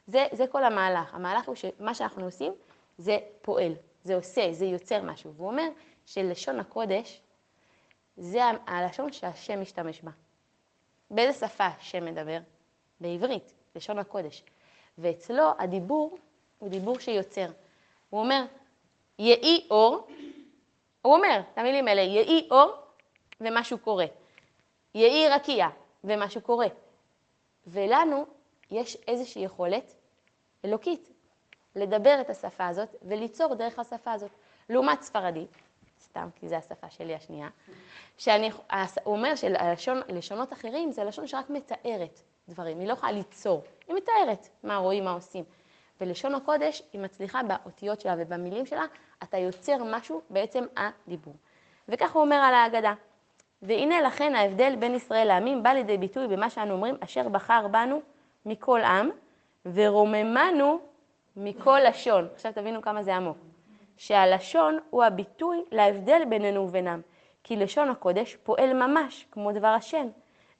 זה, 0.06 0.26
זה 0.33 0.47
כל 0.47 0.64
המהלך. 0.64 1.14
המהלך 1.14 1.47
הוא 1.47 1.54
שמה 1.54 1.95
שאנחנו 1.95 2.25
עושים, 2.25 2.52
זה 2.99 3.19
פועל, 3.43 3.73
זה 4.05 4.17
עושה, 4.17 4.53
זה 4.53 4.65
יוצר 4.65 5.03
משהו. 5.03 5.33
והוא 5.35 5.49
אומר 5.49 5.69
שלשון 6.07 6.61
הקודש, 6.61 7.21
זה 8.17 8.41
הלשון 8.67 9.12
שהשם 9.12 9.62
משתמש 9.62 10.03
בה. 10.03 10.11
באיזה 11.11 11.47
שפה 11.47 11.67
השם 11.67 12.05
מדבר? 12.05 12.38
בעברית. 13.00 13.53
לשון 13.76 13.99
הקודש. 13.99 14.43
ואצלו 14.99 15.45
הדיבור 15.59 16.19
הוא 16.59 16.69
דיבור 16.69 16.99
שיוצר. 16.99 17.47
הוא 18.11 18.21
אומר, 18.21 18.45
יהי 19.19 19.67
אור, 19.71 20.07
הוא 21.03 21.15
אומר 21.15 21.41
את 21.53 21.59
המילים 21.59 21.88
האלה, 21.88 22.00
יהי 22.00 22.49
אור 22.50 22.73
ומשהו 23.41 23.79
קורה. 23.79 24.07
יהי 24.95 25.29
רקיע 25.29 25.69
ומשהו 26.05 26.41
קורה. 26.41 26.67
ולנו 27.67 28.26
יש 28.71 28.97
איזושהי 29.09 29.43
יכולת 29.43 29.95
אלוקית 30.65 31.12
לדבר 31.76 32.21
את 32.21 32.30
השפה 32.30 32.66
הזאת 32.66 32.95
וליצור 33.02 33.54
דרך 33.54 33.78
השפה 33.78 34.12
הזאת. 34.12 34.30
לעומת 34.68 35.02
ספרדית, 35.02 35.56
סתם 36.00 36.28
כי 36.35 36.49
זו 36.49 36.56
השפה 36.56 36.90
שלי 36.90 37.14
השנייה, 37.14 37.49
שאני, 38.18 38.50
הוא 39.04 39.16
אומר 39.16 39.33
שלשונות 39.35 40.52
אחרים 40.52 40.92
זה 40.92 41.04
לשון 41.04 41.26
שרק 41.26 41.50
מתארת 41.50 42.21
דברים, 42.49 42.80
היא 42.80 42.88
לא 42.88 42.92
יכולה 42.92 43.12
ליצור, 43.12 43.62
היא 43.88 43.97
מתארת 43.97 44.49
מה 44.62 44.76
רואים, 44.76 45.04
מה 45.04 45.11
עושים. 45.11 45.45
ולשון 46.00 46.35
הקודש, 46.35 46.83
היא 46.92 47.00
מצליחה 47.00 47.42
באותיות 47.42 48.00
שלה 48.00 48.14
ובמילים 48.18 48.66
שלה, 48.66 48.85
אתה 49.23 49.38
יוצר 49.38 49.85
משהו 49.85 50.21
בעצם 50.30 50.64
הדיבור. 50.76 51.35
וכך 51.88 52.12
הוא 52.12 52.23
אומר 52.23 52.37
על 52.37 52.54
ההגדה. 52.54 52.95
והנה 53.62 54.00
לכן 54.00 54.35
ההבדל 54.35 54.76
בין 54.76 54.95
ישראל 54.95 55.28
לעמים 55.28 55.62
בא 55.62 55.71
לידי 55.71 55.99
ביטוי 55.99 56.28
במה 56.28 56.50
שאנו 56.50 56.75
אומרים, 56.75 56.97
אשר 57.00 57.28
בחר 57.28 57.68
בנו 57.68 58.00
מכל 58.47 58.80
עם, 58.80 59.11
ורוממנו 59.75 60.78
מכל 61.37 61.81
לשון. 61.88 62.28
עכשיו 62.35 62.52
תבינו 62.52 62.83
כמה 62.83 63.02
זה 63.02 63.16
עמוק. 63.16 63.37
שהלשון 63.97 64.78
הוא 64.90 65.05
הביטוי 65.05 65.64
להבדל 65.73 66.23
בינינו 66.28 66.61
ובינם, 66.61 67.00
כי 67.45 67.57
לשון 67.57 67.88
הקודש 67.88 68.37
פועל 68.43 68.73
ממש 68.73 69.26
כמו 69.31 69.52
דבר 69.52 69.66
השם, 69.66 70.07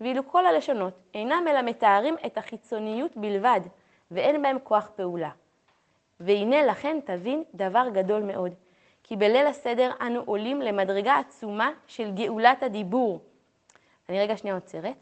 ואילו 0.01 0.29
כל 0.29 0.47
הלשונות 0.47 0.93
אינם 1.15 1.45
אלא 1.49 1.63
מתארים 1.63 2.17
את 2.27 2.39
החיצוניות 2.39 3.17
בלבד, 3.17 3.61
ואין 4.11 4.43
בהם 4.43 4.59
כוח 4.65 4.91
פעולה. 4.97 5.31
והנה 6.21 6.67
לכן 6.67 6.99
תבין 7.05 7.45
דבר 7.55 7.87
גדול 7.93 8.23
מאוד, 8.23 8.55
כי 9.03 9.17
בליל 9.17 9.47
הסדר 9.47 9.91
אנו 10.01 10.21
עולים 10.27 10.63
למדרגה 10.63 11.19
עצומה 11.19 11.71
של 11.87 12.11
גאולת 12.11 12.63
הדיבור. 12.63 13.21
אני 14.09 14.21
רגע 14.21 14.37
שנייה 14.37 14.55
עוצרת. 14.55 14.97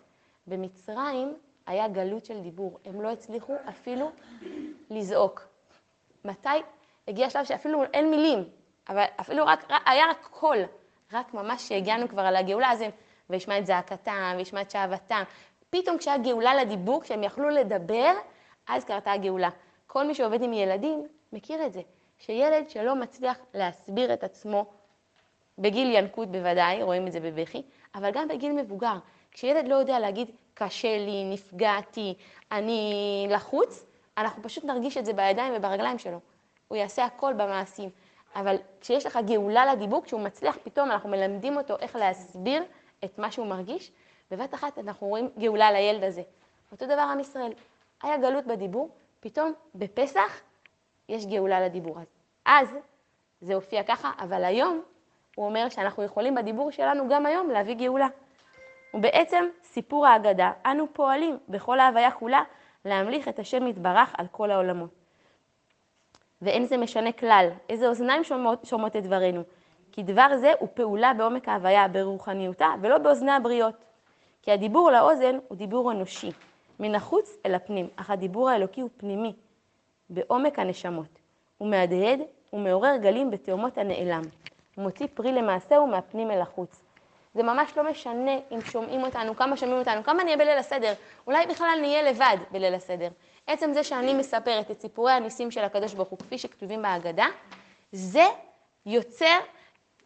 במצרים 0.47 1.35
היה 1.67 1.89
גלות 1.89 2.25
של 2.25 2.41
דיבור, 2.41 2.79
הם 2.85 3.03
לא 3.03 3.11
הצליחו 3.11 3.55
אפילו 3.69 4.11
לזעוק. 4.91 5.54
מתי 6.25 6.49
הגיע 7.09 7.31
שלב 7.31 7.45
שאפילו 7.45 7.85
אין 7.85 8.11
מילים, 8.11 8.45
אבל 8.89 9.05
אפילו 9.21 9.47
רק, 9.47 9.65
היה 9.87 10.05
רק 10.11 10.29
קול, 10.31 10.59
רק 11.13 11.35
ממש 11.35 11.69
שהגענו 11.69 12.09
כבר 12.09 12.23
על 12.23 12.37
הגאולה, 12.37 12.71
אז 12.71 12.81
הם, 12.81 12.91
וישמע 13.31 13.59
את 13.59 13.67
זעקתם, 13.67 14.35
וישמע 14.37 14.61
את 14.61 14.71
שאהבתם. 14.71 15.23
פתאום 15.71 15.99
כשהיה 15.99 16.19
גאולה 16.19 16.55
לדיבור, 16.55 17.03
כשהם 17.03 17.23
יכלו 17.23 17.49
לדבר, 17.49 18.13
אז 18.69 18.85
קרתה 18.85 19.13
הגאולה. 19.13 19.49
כל 19.87 20.07
מי 20.07 20.15
שעובד 20.15 20.43
עם 20.43 20.53
ילדים 20.53 21.07
מכיר 21.33 21.67
את 21.67 21.73
זה, 21.73 21.81
שילד 22.19 22.71
שלא 22.71 22.95
מצליח 22.95 23.39
להסביר 23.55 24.15
את 24.15 24.25
עצמו, 24.25 24.67
בגיל 25.59 25.95
ינקות 25.95 26.29
בוודאי, 26.29 26.83
רואים 26.83 27.07
את 27.07 27.13
זה 27.13 27.21
בבכי, 27.21 27.63
אבל 27.95 28.11
גם 28.11 28.29
בגיל 28.29 28.53
מבוגר, 28.53 28.97
כשילד 29.33 29.69
לא 29.69 29.75
יודע 29.75 29.99
להגיד, 29.99 30.31
קשה 30.55 30.99
לי, 30.99 31.25
נפגעתי, 31.25 32.15
אני 32.53 33.27
לחוץ, 33.31 33.87
אנחנו 34.19 34.43
פשוט 34.43 34.65
נרגיש 34.65 34.97
את 34.97 35.05
זה 35.05 35.13
בידיים 35.13 35.53
וברגליים 35.57 35.99
שלו. 35.99 36.21
הוא 36.69 36.77
יעשה 36.77 37.05
הכל 37.05 37.33
במעשים. 37.33 37.91
אבל 38.35 38.57
כשיש 38.81 39.07
לך 39.07 39.19
גאולה 39.27 39.75
לדיבור, 39.75 40.05
כשהוא 40.05 40.21
מצליח 40.21 40.59
פתאום, 40.65 40.91
אנחנו 40.91 41.09
מלמדים 41.09 41.57
אותו 41.57 41.77
איך 41.79 41.97
להסביר 41.97 42.63
את 43.05 43.19
מה 43.19 43.33
שהוא 43.33 43.47
מרגיש, 43.47 43.93
בבת 44.31 44.55
אחת 44.55 44.79
אנחנו 44.79 45.07
רואים 45.07 45.31
גאולה 45.39 45.73
לילד 45.73 46.05
הזה. 46.05 46.23
אותו 46.73 46.87
דבר 46.87 47.01
עם 47.13 47.21
ישראל. 47.21 47.53
היה 48.03 48.17
גלות 48.17 48.47
בדיבור, 48.47 48.89
פתאום 49.21 49.53
בפסח 49.75 50.41
יש 51.09 51.27
גאולה 51.27 51.61
לדיבור. 51.61 51.97
הזה. 51.97 52.11
אז 52.45 52.69
זה 53.41 53.55
הופיע 53.55 53.83
ככה, 53.83 54.11
אבל 54.19 54.45
היום 54.45 54.83
הוא 55.37 55.47
אומר 55.47 55.69
שאנחנו 55.69 56.03
יכולים 56.03 56.35
בדיבור 56.35 56.71
שלנו 56.71 57.09
גם 57.09 57.27
היום 57.27 57.51
להביא 57.51 57.75
גאולה. 57.75 58.09
ובעצם 58.95 59.45
סיפור 59.63 60.07
ההגדה, 60.07 60.53
אנו 60.67 60.87
פועלים 60.93 61.39
בכל 61.49 61.81
ההוויה 61.81 62.11
כולה 62.11 62.43
להמליך 62.85 63.29
את 63.29 63.39
השם 63.39 63.67
יתברך 63.67 64.15
על 64.19 64.27
כל 64.31 64.51
העולמות. 64.51 64.91
ואין 66.43 66.67
זה 66.67 66.77
משנה 66.77 67.13
כלל 67.13 67.49
איזה 67.69 67.89
אוזניים 67.89 68.25
שומעות, 68.25 68.65
שומעות 68.65 68.97
את 68.97 69.03
דברינו, 69.03 69.43
כי 69.93 70.03
דבר 70.03 70.37
זה 70.37 70.53
הוא 70.59 70.69
פעולה 70.75 71.15
בעומק 71.15 71.49
ההוויה, 71.49 71.89
ברוחניותה, 71.89 72.69
ולא 72.81 72.99
באוזני 72.99 73.33
הבריות. 73.33 73.85
כי 74.43 74.53
הדיבור 74.53 74.91
לאוזן 74.91 75.39
הוא 75.49 75.59
דיבור 75.59 75.93
אנושי, 75.93 76.31
מן 76.81 76.95
החוץ 76.95 77.37
אל 77.47 77.55
הפנים, 77.55 77.89
אך 77.97 78.11
הדיבור 78.11 78.51
האלוקי 78.51 78.81
הוא 78.81 78.91
פנימי, 78.97 79.33
בעומק 80.11 80.59
הנשמות. 80.59 81.19
הוא 81.59 81.69
מהדהד 81.69 82.21
ומעורר 82.53 82.97
גלים 82.97 83.31
בתאומות 83.31 83.79
הנעלם. 83.79 84.23
מוציא 84.79 85.07
פרי 85.15 85.33
למעשהו 85.33 85.87
מהפנים 85.87 86.31
אל 86.31 86.41
החוץ. 86.41 86.84
זה 87.35 87.43
ממש 87.43 87.77
לא 87.77 87.91
משנה 87.91 88.33
אם 88.53 88.61
שומעים 88.61 89.05
אותנו, 89.05 89.37
כמה 89.37 89.57
שומעים 89.57 89.79
אותנו, 89.79 90.05
כמה 90.05 90.25
נהיה 90.25 90.37
בליל 90.37 90.59
הסדר. 90.59 90.93
אולי 91.27 91.47
בכלל 91.47 91.79
נהיה 91.81 92.03
לבד 92.03 92.37
בליל 92.51 92.75
הסדר. 92.75 93.09
עצם 93.47 93.73
זה 93.73 93.85
שאני 93.85 94.15
מספרת 94.15 94.71
את 94.71 94.81
סיפורי 94.81 95.13
הניסים 95.13 95.51
של 95.51 95.65
הקדוש 95.65 95.95
ברוך 95.95 96.09
הוא, 96.09 96.19
כפי 96.19 96.39
שכתובים 96.39 96.83
בהגדה, 96.83 97.27
זה 97.93 98.25
יוצר 98.87 99.39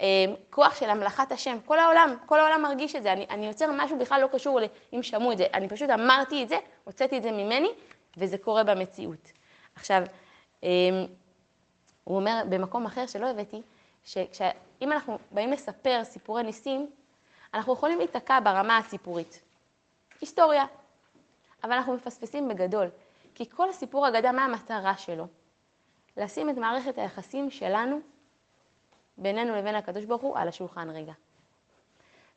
אה, 0.01 0.07
כוח 0.51 0.81
של 0.81 0.91
המלאכת 0.91 1.33
השם. 1.33 1.57
כל 1.65 1.79
העולם, 1.79 2.17
כל 2.27 2.41
העולם 2.41 2.63
מרגיש 2.63 2.97
את 2.97 3.03
זה. 3.03 3.13
אני, 3.13 3.27
אני 3.31 3.47
יוצר 3.47 3.71
משהו 3.73 3.99
בכלל 3.99 4.21
לא 4.21 4.27
קשור 4.27 4.61
אם 4.93 5.03
שמעו 5.03 5.33
את 5.33 5.39
זה. 5.39 5.47
אני 5.55 5.69
פשוט 5.69 5.91
אמרתי 5.91 6.43
את 6.43 6.49
זה, 6.49 6.59
הוצאתי 6.85 7.19
את 7.19 7.23
זה 7.23 7.31
ממני, 7.33 7.69
וזה 8.17 8.39
קורה 8.39 8.65
במציאות. 8.65 9.33
עכשיו, 9.75 10.03
אה, 10.65 10.69
הוא 12.05 12.17
אומר 12.17 12.43
במקום 12.49 12.87
אחר 12.87 13.07
שלא 13.07 13.27
הבאתי, 13.27 13.63
שאם 14.05 14.93
אנחנו 14.93 15.19
באים 15.31 15.53
לספר 15.53 16.01
סיפורי 16.05 16.43
ניסים, 16.43 16.91
אנחנו 17.55 17.73
יכולים 17.73 17.99
להיתקע 17.99 18.41
ברמה 18.41 18.79
הסיפורית. 18.79 19.43
היסטוריה. 20.21 20.65
אבל 21.65 21.73
אנחנו 21.73 21.95
מפספסים 21.95 22.49
בגדול. 22.49 22.89
כי 23.35 23.51
כל 23.51 23.73
סיפור 23.73 24.09
אגדה, 24.09 24.33
מה 24.33 24.45
המטרה 24.45 24.97
שלו? 24.97 25.27
לשים 26.17 26.51
את 26.51 26.55
מערכת 26.55 26.99
היחסים 26.99 27.51
שלנו, 27.51 28.01
בינינו 29.17 29.57
לבין 29.57 29.75
הקדוש 29.75 30.05
ברוך 30.05 30.23
הוא, 30.23 30.39
על 30.39 30.49
השולחן 30.49 30.91
רגע. 30.91 31.13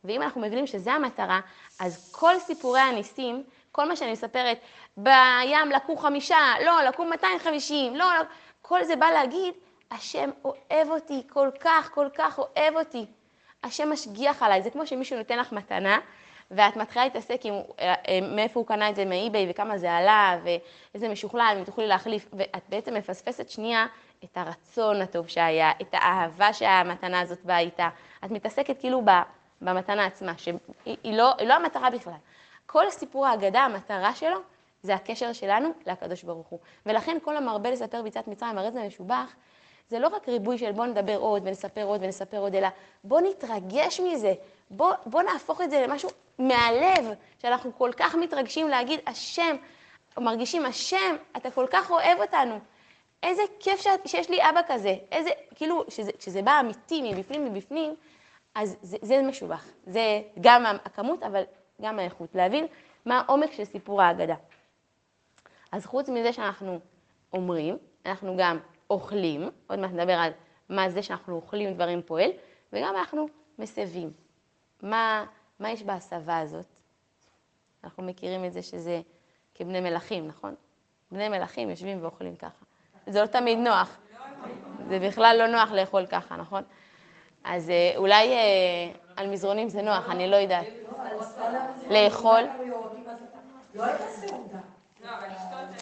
ואם 0.04 0.22
אנחנו 0.22 0.42
מבינים 0.42 0.68
שזו 0.68 0.92
המטרה, 0.92 1.40
אז 1.80 2.12
כל 2.12 2.40
סיפורי 2.40 2.80
הניסים, 2.80 3.44
כל 3.72 3.88
מה 3.88 3.96
שאני 3.96 4.12
מספרת, 4.12 4.60
בים 4.98 5.70
לקחו 5.76 5.98
חמישה, 5.98 6.54
לא, 6.66 6.82
לקחו 6.82 7.06
250, 7.06 7.96
לא, 7.96 8.06
לא, 8.06 8.24
כל 8.62 8.84
זה 8.84 8.96
בא 8.96 9.06
להגיד, 9.06 9.54
השם 9.92 10.30
אוהב 10.46 10.90
אותי 10.90 11.24
כל 11.30 11.50
כך, 11.60 11.92
כל 11.94 12.08
כך 12.14 12.40
אוהב 12.40 12.76
אותי. 12.76 13.06
השם 13.64 13.92
משגיח 13.92 14.44
עליי, 14.44 14.62
זה 14.62 14.70
כמו 14.70 14.88
שמישהו 14.88 15.18
נותן 15.18 15.40
לך 15.40 15.52
מתנה, 15.52 16.00
ואת 16.52 16.76
מתחילה 16.76 17.06
להתעסק 17.06 17.42
עם 17.44 17.54
אה, 17.54 17.94
אה, 18.08 18.20
מאיפה 18.22 18.60
הוא 18.60 18.68
קנה 18.68 18.90
את 18.90 18.96
זה 18.96 19.06
מאי-ביי 19.06 19.48
וכמה 19.50 19.78
זה 19.78 19.94
עלה 19.94 20.40
ואיזה 20.44 21.10
משוכלל, 21.10 21.56
אם 21.60 21.64
תוכלי 21.64 21.88
להחליף, 21.88 22.28
ואת 22.34 22.64
בעצם 22.70 22.94
מפספסת 22.94 23.50
שנייה 23.50 23.86
את 24.24 24.38
הרצון 24.38 25.02
הטוב 25.02 25.28
שהיה, 25.28 25.72
את 25.82 25.94
האהבה 25.94 26.54
שהמתנה 26.54 27.20
הזאת 27.20 27.46
באה 27.46 27.60
איתה. 27.60 27.90
את 28.26 28.32
מתעסקת 28.32 28.80
כאילו 28.80 29.02
במתנה 29.62 30.06
עצמה, 30.06 30.34
שהיא 30.38 30.98
לא, 31.04 31.32
לא 31.46 31.54
המטרה 31.54 31.90
בכלל. 31.90 32.14
כל 32.66 32.90
סיפור 32.90 33.28
ההגדה, 33.28 33.62
המטרה 33.62 34.16
שלו, 34.16 34.38
זה 34.84 34.96
הקשר 34.96 35.34
שלנו 35.34 35.70
לקדוש 35.86 36.24
ברוך 36.24 36.48
הוא. 36.48 36.60
ולכן 36.86 37.18
כל 37.24 37.38
המרבה 37.38 37.72
לספר 37.72 38.02
ביצת 38.02 38.28
מצרים, 38.28 38.58
הרי 38.58 38.72
זה 38.72 38.88
משובח, 38.88 39.36
זה 39.92 40.00
לא 40.00 40.08
רק 40.08 40.30
ריבוי 40.30 40.58
של 40.58 40.72
בוא 40.72 40.86
נדבר 40.86 41.18
עוד 41.18 41.42
ונספר 41.46 41.84
עוד 41.84 42.04
ונספר 42.04 42.38
עוד, 42.38 42.56
אלא 42.56 42.68
בוא 43.04 43.22
נתרגש 43.22 44.00
מזה, 44.00 44.34
בוא, 44.70 44.94
בוא 45.06 45.22
נהפוך 45.22 45.62
את 45.62 45.70
זה 45.72 45.86
למשהו 45.88 46.10
מהלב, 46.40 47.06
שאנחנו 47.42 47.72
כל 47.78 47.92
כך 47.98 48.16
מתרגשים 48.16 48.68
להגיד, 48.68 49.00
השם, 49.08 49.56
מרגישים, 50.20 50.66
השם, 50.66 51.16
אתה 51.38 51.52
כל 51.52 51.66
כך 51.72 51.92
אוהב 51.92 52.22
אותנו. 52.22 52.60
איזה 53.24 53.42
כיף 53.60 53.82
שאת, 53.82 54.08
שיש 54.08 54.30
לי 54.30 54.50
אבא 54.50 54.62
כזה, 54.68 54.96
איזה, 55.12 55.30
כאילו, 55.56 55.84
שזה, 55.90 56.12
שזה 56.20 56.42
בא 56.42 56.60
אמיתי 56.60 57.14
מבפנים 57.14 57.46
מבפנים, 57.46 57.96
אז 58.56 58.78
זה, 58.82 58.98
זה 59.02 59.22
משובח. 59.22 59.66
זה 59.86 60.22
גם 60.42 60.66
הכמות, 60.66 61.24
אבל 61.24 61.44
גם 61.82 62.00
האיכות. 62.00 62.36
להבין 62.36 62.68
מה 63.06 63.20
העומק 63.28 63.52
של 63.52 63.66
סיפור 63.66 64.02
ההגדה. 64.02 64.36
אז 65.72 65.86
חוץ 65.86 66.10
מזה 66.10 66.34
שאנחנו 66.34 66.80
אומרים, 67.34 67.78
אנחנו 68.06 68.38
גם 68.38 68.60
אוכלים, 68.92 69.50
עוד 69.68 69.80
מעט 69.80 69.92
נדבר 69.92 70.14
על 70.14 70.32
מה 70.70 70.90
זה 70.90 71.04
שאנחנו 71.04 71.36
אוכלים 71.36 71.74
דברים 71.74 72.02
פועל, 72.02 72.30
וגם 72.74 72.96
אנחנו 72.96 73.28
מסבים. 73.60 74.12
מה, 74.82 75.26
מה 75.60 75.72
יש 75.72 75.84
בהסבה 75.84 76.40
הזאת? 76.40 76.66
אנחנו 77.84 78.04
מכירים 78.04 78.46
את 78.46 78.54
זה 78.54 78.62
שזה 78.62 79.02
כבני 79.56 79.80
מלכים, 79.80 80.28
נכון? 80.28 80.56
בני 81.12 81.30
מלכים 81.30 81.70
יושבים 81.70 82.02
ואוכלים 82.02 82.36
ככה. 82.36 82.66
זה 83.08 83.22
לא 83.22 83.26
תמיד 83.26 83.58
נוח. 83.58 83.98
זה 84.90 85.00
בכלל 85.00 85.36
לא 85.40 85.48
נוח 85.48 85.72
לאכול 85.72 86.06
ככה, 86.06 86.38
נכון? 86.38 86.64
אז 87.44 87.70
אה, 87.70 87.94
אולי 87.98 88.34
אה, 88.34 88.92
על 89.16 89.30
מזרונים 89.30 89.70
זה 89.70 89.82
נוח, 89.82 90.10
אני 90.10 90.28
לא 90.28 90.36
יודעת. 90.36 90.66
לאכול. 91.90 92.42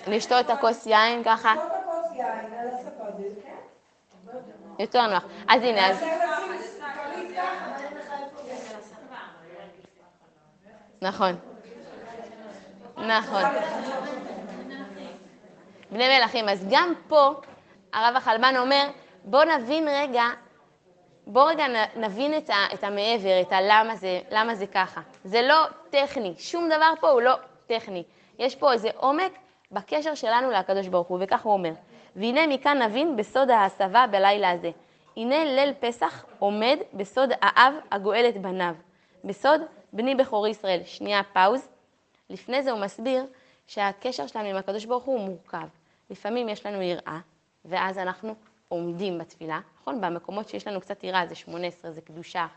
לשתות 0.08 0.46
את 0.46 0.50
הכוס 0.50 0.86
יין 0.86 1.24
ככה. 1.24 1.54
יותר 4.80 5.08
נוח. 5.08 5.24
אז 5.48 5.64
הנה, 5.64 5.90
אז... 5.90 6.04
נכון. 11.02 11.36
נכון. 12.98 13.42
בני 15.92 16.18
מלכים. 16.20 16.50
אז 16.50 16.66
גם 16.70 16.94
פה 17.08 17.34
הרב 17.94 18.16
החלבן 18.16 18.56
אומר, 18.58 18.88
בוא 19.24 19.44
נבין 19.44 19.88
רגע, 19.88 20.24
בוא 21.28 21.50
רגע 21.50 21.66
נבין 21.96 22.38
את, 22.38 22.50
ה, 22.50 22.56
את 22.74 22.84
המעבר, 22.84 23.42
את 23.42 23.52
הלמה 23.52 23.96
זה, 23.96 24.20
למה 24.32 24.56
זה 24.56 24.68
ככה. 24.68 25.02
זה 25.24 25.42
לא 25.42 25.66
טכני, 25.90 26.34
שום 26.38 26.70
דבר 26.70 26.94
פה 27.00 27.10
הוא 27.10 27.22
לא 27.22 27.34
טכני. 27.68 28.04
יש 28.40 28.56
פה 28.56 28.74
איזה 28.74 28.90
עומק 28.96 29.32
בקשר 29.72 30.16
שלנו 30.16 30.52
לקדוש 30.52 30.88
ברוך 30.88 31.08
הוא, 31.08 31.18
וכך 31.22 31.42
הוא 31.42 31.54
אומר. 31.54 31.72
והנה 32.20 32.48
מכאן 32.48 32.82
נבין 32.82 33.16
בסוד 33.16 33.50
ההסבה 33.50 34.06
בלילה 34.12 34.52
הזה. 34.52 34.72
הנה 35.18 35.46
ליל 35.46 35.74
פסח 35.80 36.26
עומד 36.40 36.78
בסוד 36.94 37.30
האב 37.42 37.74
הגואל 37.92 38.26
את 38.30 38.42
בניו, 38.42 38.76
בסוד 39.24 39.62
בני 39.94 40.16
בכורי 40.16 40.50
ישראל. 40.50 40.82
שנייה 40.86 41.22
פאוז. 41.34 41.68
לפני 42.30 42.64
זה 42.64 42.72
הוא 42.72 42.80
מסביר 42.80 43.26
שהקשר 43.68 44.28
שלנו 44.28 44.48
עם 44.48 44.56
הקדוש 44.56 44.86
ברוך 44.86 45.04
הוא 45.04 45.20
מורכב. 45.20 45.68
לפעמים 46.10 46.50
יש 46.50 46.66
לנו 46.66 46.82
יראה, 46.82 47.20
ואז 47.66 47.98
אנחנו 47.98 48.36
עומדים 48.68 49.18
בתפילה, 49.18 49.60
נכון? 49.82 50.02
במקומות 50.02 50.50
שיש 50.50 50.68
לנו 50.68 50.82
קצת 50.82 51.04
יראה, 51.04 51.28
זה 51.28 51.36
שמונה 51.36 51.68
עשרה, 51.68 51.92
זה 51.92 52.02
קדושה, 52.02 52.48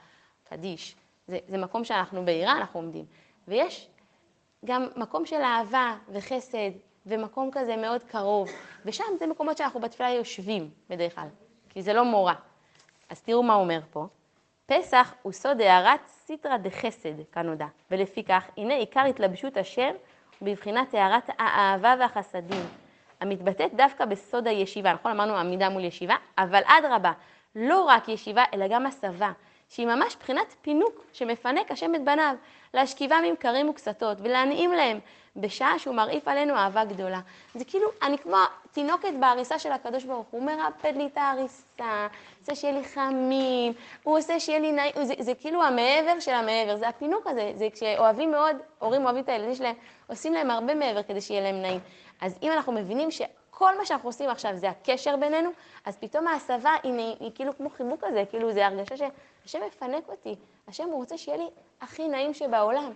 קדיש, 0.45 0.97
זה, 1.29 1.39
זה 1.49 1.59
מקום 1.59 1.85
שאנחנו 1.85 2.25
ביראה, 2.25 2.53
אנחנו 2.53 2.81
עומדים. 2.81 3.05
ויש 3.49 3.89
גם 4.65 4.89
מקום 4.97 5.27
של 5.27 5.41
אהבה 5.43 5.97
וחסד, 6.09 6.71
ומקום 7.07 7.51
כזה 7.53 7.77
מאוד 7.77 8.03
קרוב, 8.03 8.49
ושם 8.85 9.05
זה 9.19 9.27
מקומות 9.27 9.57
שאנחנו 9.57 9.81
בתפילה 9.81 10.11
יושבים 10.11 10.71
בדרך 10.91 11.15
כלל, 11.15 11.29
כי 11.69 11.83
זה 11.83 11.93
לא 11.93 12.05
מורה. 12.05 12.35
אז 13.11 13.21
תראו 13.21 13.43
מה 13.43 13.55
אומר 13.55 13.81
פה. 13.91 14.07
פסח 14.67 15.15
הוא 15.23 15.33
סוד 15.33 15.61
הערת 15.61 16.01
סיטרא 16.07 16.57
דחסד, 16.57 17.23
כנודע, 17.33 17.67
ולפיכך, 17.91 18.45
הנה 18.57 18.75
עיקר 18.75 19.01
התלבשות 19.01 19.57
השם 19.57 19.95
בבחינת 20.43 20.95
הערת 20.95 21.31
האהבה 21.39 21.95
והחסדים, 22.01 22.65
המתבטאת 23.21 23.75
דווקא 23.75 24.05
בסוד 24.05 24.47
הישיבה, 24.47 24.93
נכון? 24.93 25.11
אמרנו 25.11 25.37
עמידה 25.37 25.69
מול 25.69 25.85
ישיבה, 25.85 26.17
אבל 26.39 26.63
אדרבה, 26.67 27.13
לא 27.55 27.83
רק 27.83 28.09
ישיבה, 28.09 28.45
אלא 28.55 28.69
גם 28.69 28.87
הסבה, 28.87 29.33
שהיא 29.73 29.87
ממש 29.87 30.17
בחינת 30.17 30.55
פינוק 30.63 31.05
שמפנק 31.13 31.71
השם 31.71 31.95
את 31.95 32.05
בניו, 32.05 32.35
להשכיבם 32.75 33.23
עם 33.27 33.37
כרים 33.37 33.69
וקסתות 33.69 34.19
ולהנעים 34.21 34.73
להם, 34.73 34.99
בשעה 35.37 35.79
שהוא 35.79 35.95
מרעיף 35.95 36.29
עלינו 36.29 36.55
אהבה 36.55 36.85
גדולה. 36.85 37.21
זה 37.55 37.65
כאילו, 37.65 37.89
אני 38.03 38.19
כמו 38.19 38.37
תינוקת 38.73 39.13
בהריסה 39.21 39.59
של 39.59 39.73
הקדוש 39.73 40.05
ברוך 40.05 40.27
הוא, 40.31 40.41
הוא 40.41 40.47
מרפד 40.47 40.97
לי 40.97 41.07
את 41.07 41.17
ההריסה, 41.17 42.07
עושה 42.41 42.55
שיהיה 42.55 42.79
לי 42.79 42.85
חמים, 42.85 43.73
הוא 44.03 44.19
עושה 44.19 44.41
שיהיה 44.41 44.59
לי 44.59 44.73
נעים, 44.73 44.93
זה, 45.03 45.15
זה 45.19 45.35
כאילו 45.35 45.63
המעבר 45.63 46.21
של 46.21 46.33
המעבר, 46.33 46.77
זה 46.77 46.89
הפינוק 46.89 47.27
הזה, 47.27 47.53
זה 47.57 47.69
כשאוהבים 47.73 48.31
מאוד, 48.31 48.57
הורים 48.79 49.05
אוהבים 49.05 49.23
את 49.23 49.29
הילדים 49.29 49.55
שלהם, 49.55 49.75
עושים 50.07 50.33
להם 50.33 50.51
הרבה 50.51 50.75
מעבר 50.75 51.03
כדי 51.03 51.21
שיהיה 51.21 51.41
להם 51.41 51.63
נעים. 51.63 51.81
אז 52.21 52.39
אם 52.43 52.53
אנחנו 52.53 52.73
מבינים 52.73 53.11
שכל 53.53 53.79
מה 53.79 53.87
שאנחנו 53.87 54.09
עושים 54.09 54.31
עכשיו 54.31 54.57
זה 54.57 54.71
הקשר 54.71 55.17
בינינו, 55.17 55.51
אז 55.85 55.97
פתאום 55.97 56.29
ההסבה 56.29 56.71
היא, 56.83 56.93
היא, 56.93 57.17
היא 57.21 57.31
כאילו 57.35 57.57
כמו 57.57 57.71
חיבוק 57.71 58.05
כזה, 58.05 58.25
כאילו 58.31 58.53
זה 58.53 58.67
הרגשה 58.67 58.97
שהשם 58.97 59.61
מפנק 59.67 60.09
אותי, 60.09 60.35
השם 60.69 60.89
רוצה 60.93 61.19
שיהיה 61.19 61.39
לי 61.39 61.45
הכי 61.81 62.09
נעים 62.09 62.35
שבעולם. 62.35 62.93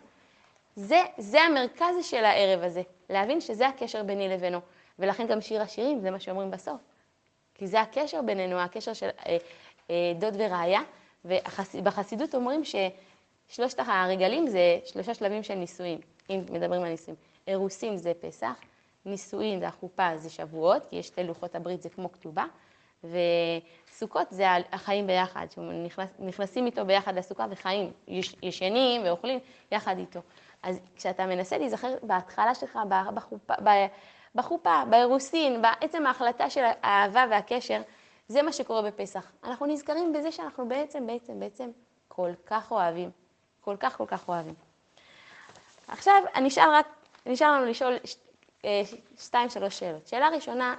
זה, 0.77 1.03
זה 1.19 1.43
המרכז 1.43 1.95
של 2.03 2.25
הערב 2.25 2.63
הזה, 2.63 2.83
להבין 3.11 3.41
שזה 3.41 3.67
הקשר 3.67 4.03
ביני 4.03 4.29
לבינו. 4.29 4.61
ולכן 4.99 5.27
גם 5.27 5.41
שיר 5.41 5.63
השירים, 5.63 6.01
זה 6.01 6.11
מה 6.11 6.21
שאומרים 6.21 6.51
בסוף. 6.51 6.81
כי 7.55 7.67
זה 7.67 7.81
הקשר 7.81 8.23
בינינו, 8.23 8.59
הקשר 8.59 8.93
של 8.93 9.09
אה, 9.27 9.37
אה, 9.91 10.13
דוד 10.19 10.35
ורעיה, 10.39 10.81
ובחסידות 11.25 12.35
אומרים 12.35 12.63
ששלושת 12.65 13.79
הרגלים 13.79 14.47
זה 14.47 14.79
שלושה 14.85 15.15
שלבים 15.15 15.43
של 15.43 15.55
נישואים, 15.55 15.99
אם 16.31 16.41
מדברים 16.51 16.83
על 16.83 16.89
נישואים. 16.89 17.17
אירוסין 17.47 17.97
זה 17.97 18.13
פסח, 18.21 18.55
נישואין 19.07 19.61
זה 19.61 19.69
החופה, 19.69 20.17
זה 20.17 20.31
שבועות, 20.31 20.87
כי 20.91 20.97
יש 20.97 21.07
שתי 21.07 21.25
לוחות 21.25 21.55
הברית, 21.55 21.83
זה 21.83 21.89
כמו 21.89 22.13
כתובה, 22.13 22.45
וסוכות 23.05 24.27
זה 24.31 24.45
החיים 24.73 25.07
ביחד, 25.07 25.47
שנכנסים 25.51 26.67
איתו 26.67 26.85
ביחד 26.85 27.19
לסוכה 27.19 27.47
וחיים, 27.51 27.93
ישנים 28.43 29.03
ואוכלים 29.05 29.39
יחד 29.73 29.99
איתו. 29.99 30.21
אז 30.63 30.81
כשאתה 30.97 31.27
מנסה 31.27 31.59
להיזכר 31.59 31.95
בהתחלה 32.03 32.55
שלך, 32.55 32.79
בחופה, 33.15 33.55
בחופה, 34.35 34.83
באירוסין, 34.91 35.63
בעצם 35.63 36.07
ההחלטה 36.07 36.51
של 36.51 36.65
האהבה 36.83 37.25
והקשר, 37.31 37.83
זה 38.29 38.43
מה 38.43 38.53
שקורה 38.53 38.83
בפסח. 38.83 39.33
אנחנו 39.45 39.67
נזכרים 39.67 40.13
בזה 40.13 40.33
שאנחנו 40.33 40.69
בעצם, 40.69 41.07
בעצם, 41.07 41.41
בעצם 41.41 41.71
כל 42.09 42.31
כך 42.47 42.71
אוהבים. 42.73 43.11
כל 43.61 43.77
כך, 43.81 43.97
כל 43.97 44.07
כך 44.07 44.29
אוהבים. 44.29 44.55
עכשיו, 45.89 46.15
נשאר 47.27 47.53
לנו 47.53 47.65
לשאול 47.65 47.97
שתיים, 49.19 49.49
שלוש 49.49 49.79
שאלות. 49.79 50.07
שאלה 50.07 50.29
ראשונה, 50.29 50.75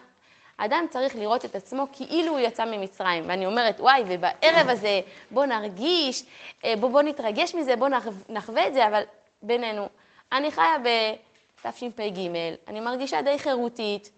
אדם 0.58 0.86
צריך 0.90 1.16
לראות 1.16 1.46
את 1.46 1.56
עצמו 1.56 1.88
כאילו 1.94 2.32
הוא 2.32 2.40
יצא 2.40 2.66
ממצרים. 2.66 3.24
ואני 3.28 3.46
אומרת, 3.46 3.80
וואי, 3.80 4.04
ובערב 4.08 4.70
הזה 4.70 5.02
בוא 5.32 5.46
נרגיש, 5.46 6.24
אה, 6.66 6.74
בוא, 6.80 6.90
בוא 6.90 7.02
נתרגש 7.02 7.56
מזה, 7.56 7.76
בוא 7.76 7.90
נחווה 8.30 8.68
את 8.68 8.74
זה, 8.74 8.88
אבל 8.88 9.02
בינינו, 9.42 9.90
אני 10.32 10.52
חיה 10.52 10.76
בתשפ"ג, 10.84 12.20
אני 12.68 12.80
מרגישה 12.80 13.22
די 13.22 13.40
חירותית, 13.40 14.12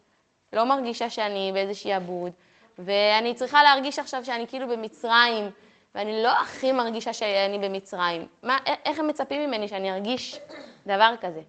לא 0.53 0.63
מרגישה 0.63 1.10
שאני 1.10 1.51
באיזה 1.53 1.73
שעבוד, 1.73 2.32
ואני 2.79 3.36
צריכה 3.36 3.63
להרגיש 3.63 3.99
עכשיו 3.99 4.25
שאני 4.25 4.47
כאילו 4.47 4.67
במצרים, 4.67 5.51
ואני 5.95 6.23
לא 6.23 6.29
הכי 6.29 6.71
מרגישה 6.71 7.13
שאני 7.13 7.60
במצרים. 7.60 8.27
מה, 8.43 8.58
איך 8.86 8.99
הם 8.99 9.08
מצפים 9.08 9.47
ממני 9.47 9.67
שאני 9.67 9.91
ארגיש 9.91 10.39
דבר 10.86 11.13
כזה? 11.21 11.41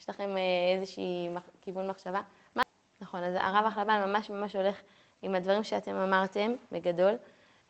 יש 0.00 0.08
לכם 0.08 0.36
אה, 0.36 0.74
איזושהי 0.76 1.28
כיוון 1.60 1.86
מחשבה? 1.86 2.20
מה? 2.54 2.62
נכון, 3.00 3.22
אז 3.22 3.34
הרב 3.34 3.66
החלבן 3.66 4.02
ממש 4.06 4.30
ממש 4.30 4.56
הולך 4.56 4.80
עם 5.22 5.34
הדברים 5.34 5.64
שאתם 5.64 5.94
אמרתם, 5.94 6.52
בגדול, 6.72 7.14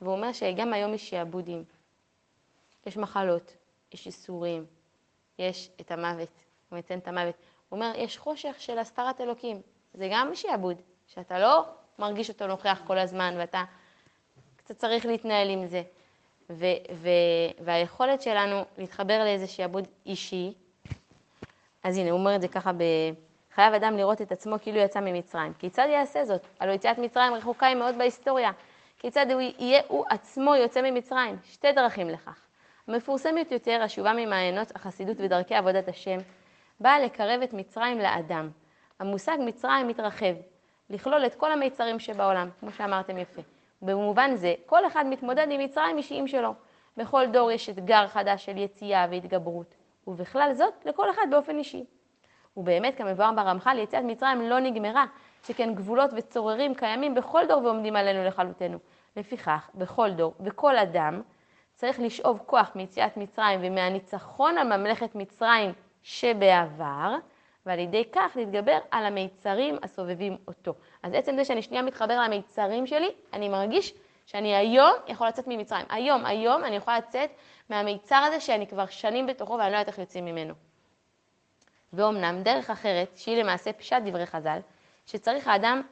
והוא 0.00 0.12
אומר 0.12 0.32
שגם 0.32 0.72
היום 0.72 0.94
יש 0.94 1.10
שעבודים, 1.10 1.64
יש 2.86 2.96
מחלות, 2.96 3.56
יש 3.92 4.06
איסורים, 4.06 4.66
יש 5.38 5.70
את 5.80 5.90
המוות, 5.90 6.28
הוא 6.68 6.78
מציין 6.78 6.98
את 6.98 7.08
המוות. 7.08 7.34
הוא 7.68 7.76
אומר, 7.76 7.92
יש 7.96 8.18
חושך 8.18 8.56
של 8.58 8.78
הסתרת 8.78 9.20
אלוקים, 9.20 9.60
זה 9.94 10.08
גם 10.12 10.34
שעבוד, 10.34 10.76
שאתה 11.06 11.38
לא 11.38 11.64
מרגיש 11.98 12.28
אותו 12.28 12.46
נוכח 12.46 12.80
כל 12.86 12.98
הזמן 12.98 13.34
ואתה 13.38 13.64
קצת 14.56 14.78
צריך 14.78 15.06
להתנהל 15.06 15.50
עם 15.50 15.66
זה. 15.66 15.82
ו- 16.50 16.94
ו- 16.94 17.64
והיכולת 17.64 18.22
שלנו 18.22 18.64
להתחבר 18.78 19.24
לאיזה 19.24 19.46
שעבוד 19.46 19.88
אישי, 20.06 20.54
אז 21.82 21.98
הנה, 21.98 22.10
הוא 22.10 22.18
אומר 22.18 22.36
את 22.36 22.40
זה 22.40 22.48
ככה 22.48 22.72
ב... 22.72 22.82
חייב 23.54 23.74
אדם 23.74 23.96
לראות 23.96 24.22
את 24.22 24.32
עצמו 24.32 24.56
כאילו 24.62 24.78
יצא 24.78 25.00
ממצרים. 25.00 25.52
כיצד 25.58 25.86
יעשה 25.90 26.24
זאת? 26.24 26.46
הלוא 26.60 26.74
יציאת 26.74 26.98
מצרים 26.98 27.34
רחוקה 27.34 27.66
היא 27.66 27.76
מאוד 27.76 27.94
בהיסטוריה. 27.98 28.50
כיצד 28.98 29.26
הוא 29.30 29.40
יהיה 29.40 29.82
הוא 29.88 30.04
עצמו 30.08 30.54
יוצא 30.54 30.82
ממצרים? 30.82 31.36
שתי 31.44 31.72
דרכים 31.72 32.10
לכך. 32.10 32.40
המפורסמת 32.88 33.52
יותר, 33.52 33.82
השובה 33.82 34.12
ממעיינות 34.12 34.76
החסידות 34.76 35.16
ודרכי 35.20 35.54
עבודת 35.54 35.88
השם, 35.88 36.18
באה 36.80 37.00
לקרב 37.00 37.42
את 37.42 37.52
מצרים 37.52 37.98
לאדם. 37.98 38.50
המושג 38.98 39.36
מצרים 39.40 39.88
מתרחב, 39.88 40.34
לכלול 40.90 41.26
את 41.26 41.34
כל 41.34 41.52
המיצרים 41.52 41.98
שבעולם, 41.98 42.48
כמו 42.60 42.72
שאמרתם 42.72 43.18
יפה. 43.18 43.42
במובן 43.82 44.36
זה, 44.36 44.54
כל 44.66 44.86
אחד 44.86 45.04
מתמודד 45.06 45.46
עם 45.50 45.60
מצרים 45.60 45.98
אישיים 45.98 46.28
שלו. 46.28 46.54
בכל 46.96 47.26
דור 47.32 47.50
יש 47.50 47.68
אתגר 47.68 48.06
חדש 48.06 48.44
של 48.44 48.56
יציאה 48.56 49.06
והתגברות. 49.10 49.79
ובכלל 50.06 50.54
זאת 50.54 50.74
לכל 50.84 51.10
אחד 51.10 51.26
באופן 51.30 51.58
אישי. 51.58 51.84
ובאמת, 52.56 52.96
כמבואר 52.96 53.32
ברמח"ל, 53.36 53.78
יציאת 53.78 54.04
מצרים 54.04 54.40
לא 54.40 54.60
נגמרה, 54.60 55.04
שכן 55.46 55.74
גבולות 55.74 56.10
וצוררים 56.16 56.74
קיימים 56.74 57.14
בכל 57.14 57.42
דור 57.48 57.64
ועומדים 57.64 57.96
עלינו 57.96 58.24
לכלותנו. 58.24 58.78
לפיכך, 59.16 59.70
בכל 59.74 60.10
דור 60.10 60.34
וכל 60.40 60.78
אדם 60.78 61.22
צריך 61.74 62.00
לשאוב 62.00 62.42
כוח 62.46 62.72
מיציאת 62.74 63.16
מצרים 63.16 63.60
ומהניצחון 63.62 64.58
על 64.58 64.76
ממלכת 64.76 65.14
מצרים 65.14 65.72
שבעבר, 66.02 67.16
ועל 67.66 67.78
ידי 67.78 68.04
כך 68.12 68.32
להתגבר 68.36 68.78
על 68.90 69.06
המיצרים 69.06 69.76
הסובבים 69.82 70.36
אותו. 70.48 70.74
אז 71.02 71.14
עצם 71.14 71.36
זה 71.36 71.44
שאני 71.44 71.62
שנייה 71.62 71.82
מתחבר 71.82 72.20
למיצרים 72.20 72.86
שלי, 72.86 73.10
אני 73.32 73.48
מרגיש 73.48 73.94
שאני 74.30 74.56
היום 74.56 74.92
יכול 75.06 75.28
לצאת 75.28 75.44
ממצרים. 75.46 75.86
היום, 75.88 76.26
היום 76.26 76.64
אני 76.64 76.76
יכולה 76.76 76.98
לצאת 76.98 77.30
מהמיצר 77.70 78.16
הזה 78.16 78.40
שאני 78.40 78.66
כבר 78.66 78.86
שנים 78.86 79.26
בתוכו 79.26 79.52
ואני 79.52 79.72
לא 79.72 79.76
יודעת 79.76 79.88
איך 79.88 79.98
יוצאים 79.98 80.24
ממנו. 80.24 80.54
ואומנם 81.92 82.42
דרך 82.42 82.70
אחרת, 82.70 83.16
שהיא 83.16 83.42
למעשה 83.42 83.72
פשט 83.72 83.96
דברי 84.04 84.26
חז"ל, 84.26 84.58
שצריך 85.06 85.48
האדם 85.48 85.82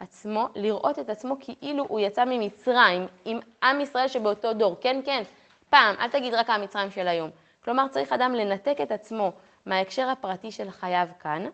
עצמו 0.00 0.48
לראות 0.54 0.98
את 0.98 1.10
עצמו 1.10 1.36
כאילו 1.40 1.84
הוא 1.88 2.00
יצא 2.00 2.24
ממצרים 2.24 3.06
עם 3.24 3.38
עם 3.62 3.80
ישראל 3.80 4.08
שבאותו 4.08 4.52
דור. 4.52 4.76
כן, 4.80 5.00
כן, 5.04 5.22
פעם, 5.70 5.94
אל 5.98 6.10
תגיד 6.10 6.34
רק 6.34 6.50
המצרים 6.50 6.90
של 6.90 7.08
היום. 7.08 7.30
כלומר, 7.64 7.88
צריך 7.88 8.12
אדם 8.12 8.34
לנתק 8.34 8.76
את 8.82 8.92
עצמו 8.92 9.32
מההקשר 9.66 10.08
הפרטי 10.08 10.50
של 10.50 10.70
חייו 10.70 11.08
כאן, 11.20 11.46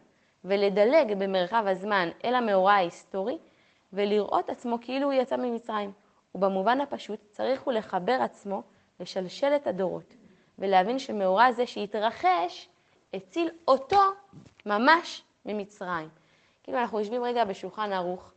ולדלג 0.45 1.15
במרחב 1.19 1.65
הזמן 1.67 2.09
אל 2.25 2.35
המאורע 2.35 2.73
ההיסטורי, 2.73 3.39
ולראות 3.93 4.51
עצמו 4.51 4.79
כאילו 4.81 5.05
הוא 5.05 5.13
יצא 5.13 5.37
ממצרים. 5.37 6.04
ובמובן 6.35 6.81
הפשוט, 6.81 7.21
צריך 7.31 7.63
הוא 7.63 7.73
לחבר 7.73 8.19
עצמו 8.23 8.63
לשלשלת 9.01 9.67
הדורות, 9.67 10.15
ולהבין 10.59 10.99
שמאורע 10.99 11.53
זה 11.53 11.67
שהתרחש, 11.67 12.69
הציל 13.15 13.51
אותו 13.69 14.01
ממש 14.67 15.23
ממצרים. 15.47 16.09
כאילו 16.63 16.79
אנחנו 16.79 16.99
יושבים 16.99 17.25
רגע 17.25 17.45
בשולחן 17.45 17.93
ערוך, 17.93 18.33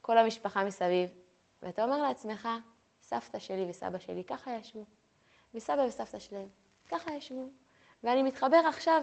כל 0.00 0.18
המשפחה 0.18 0.64
מסביב, 0.64 1.10
ואתה 1.62 1.84
אומר 1.84 2.02
לעצמך, 2.02 2.48
סבתא 3.02 3.38
שלי 3.38 3.66
וסבא 3.70 3.98
שלי 3.98 4.24
ככה 4.24 4.50
ישבו, 4.50 4.84
וסבא 5.54 5.82
וסבתא 5.88 6.18
שלהם 6.18 6.48
ככה 6.88 7.14
ישבו, 7.14 7.48
ואני 8.04 8.22
מתחבר 8.22 8.62
עכשיו, 8.68 9.02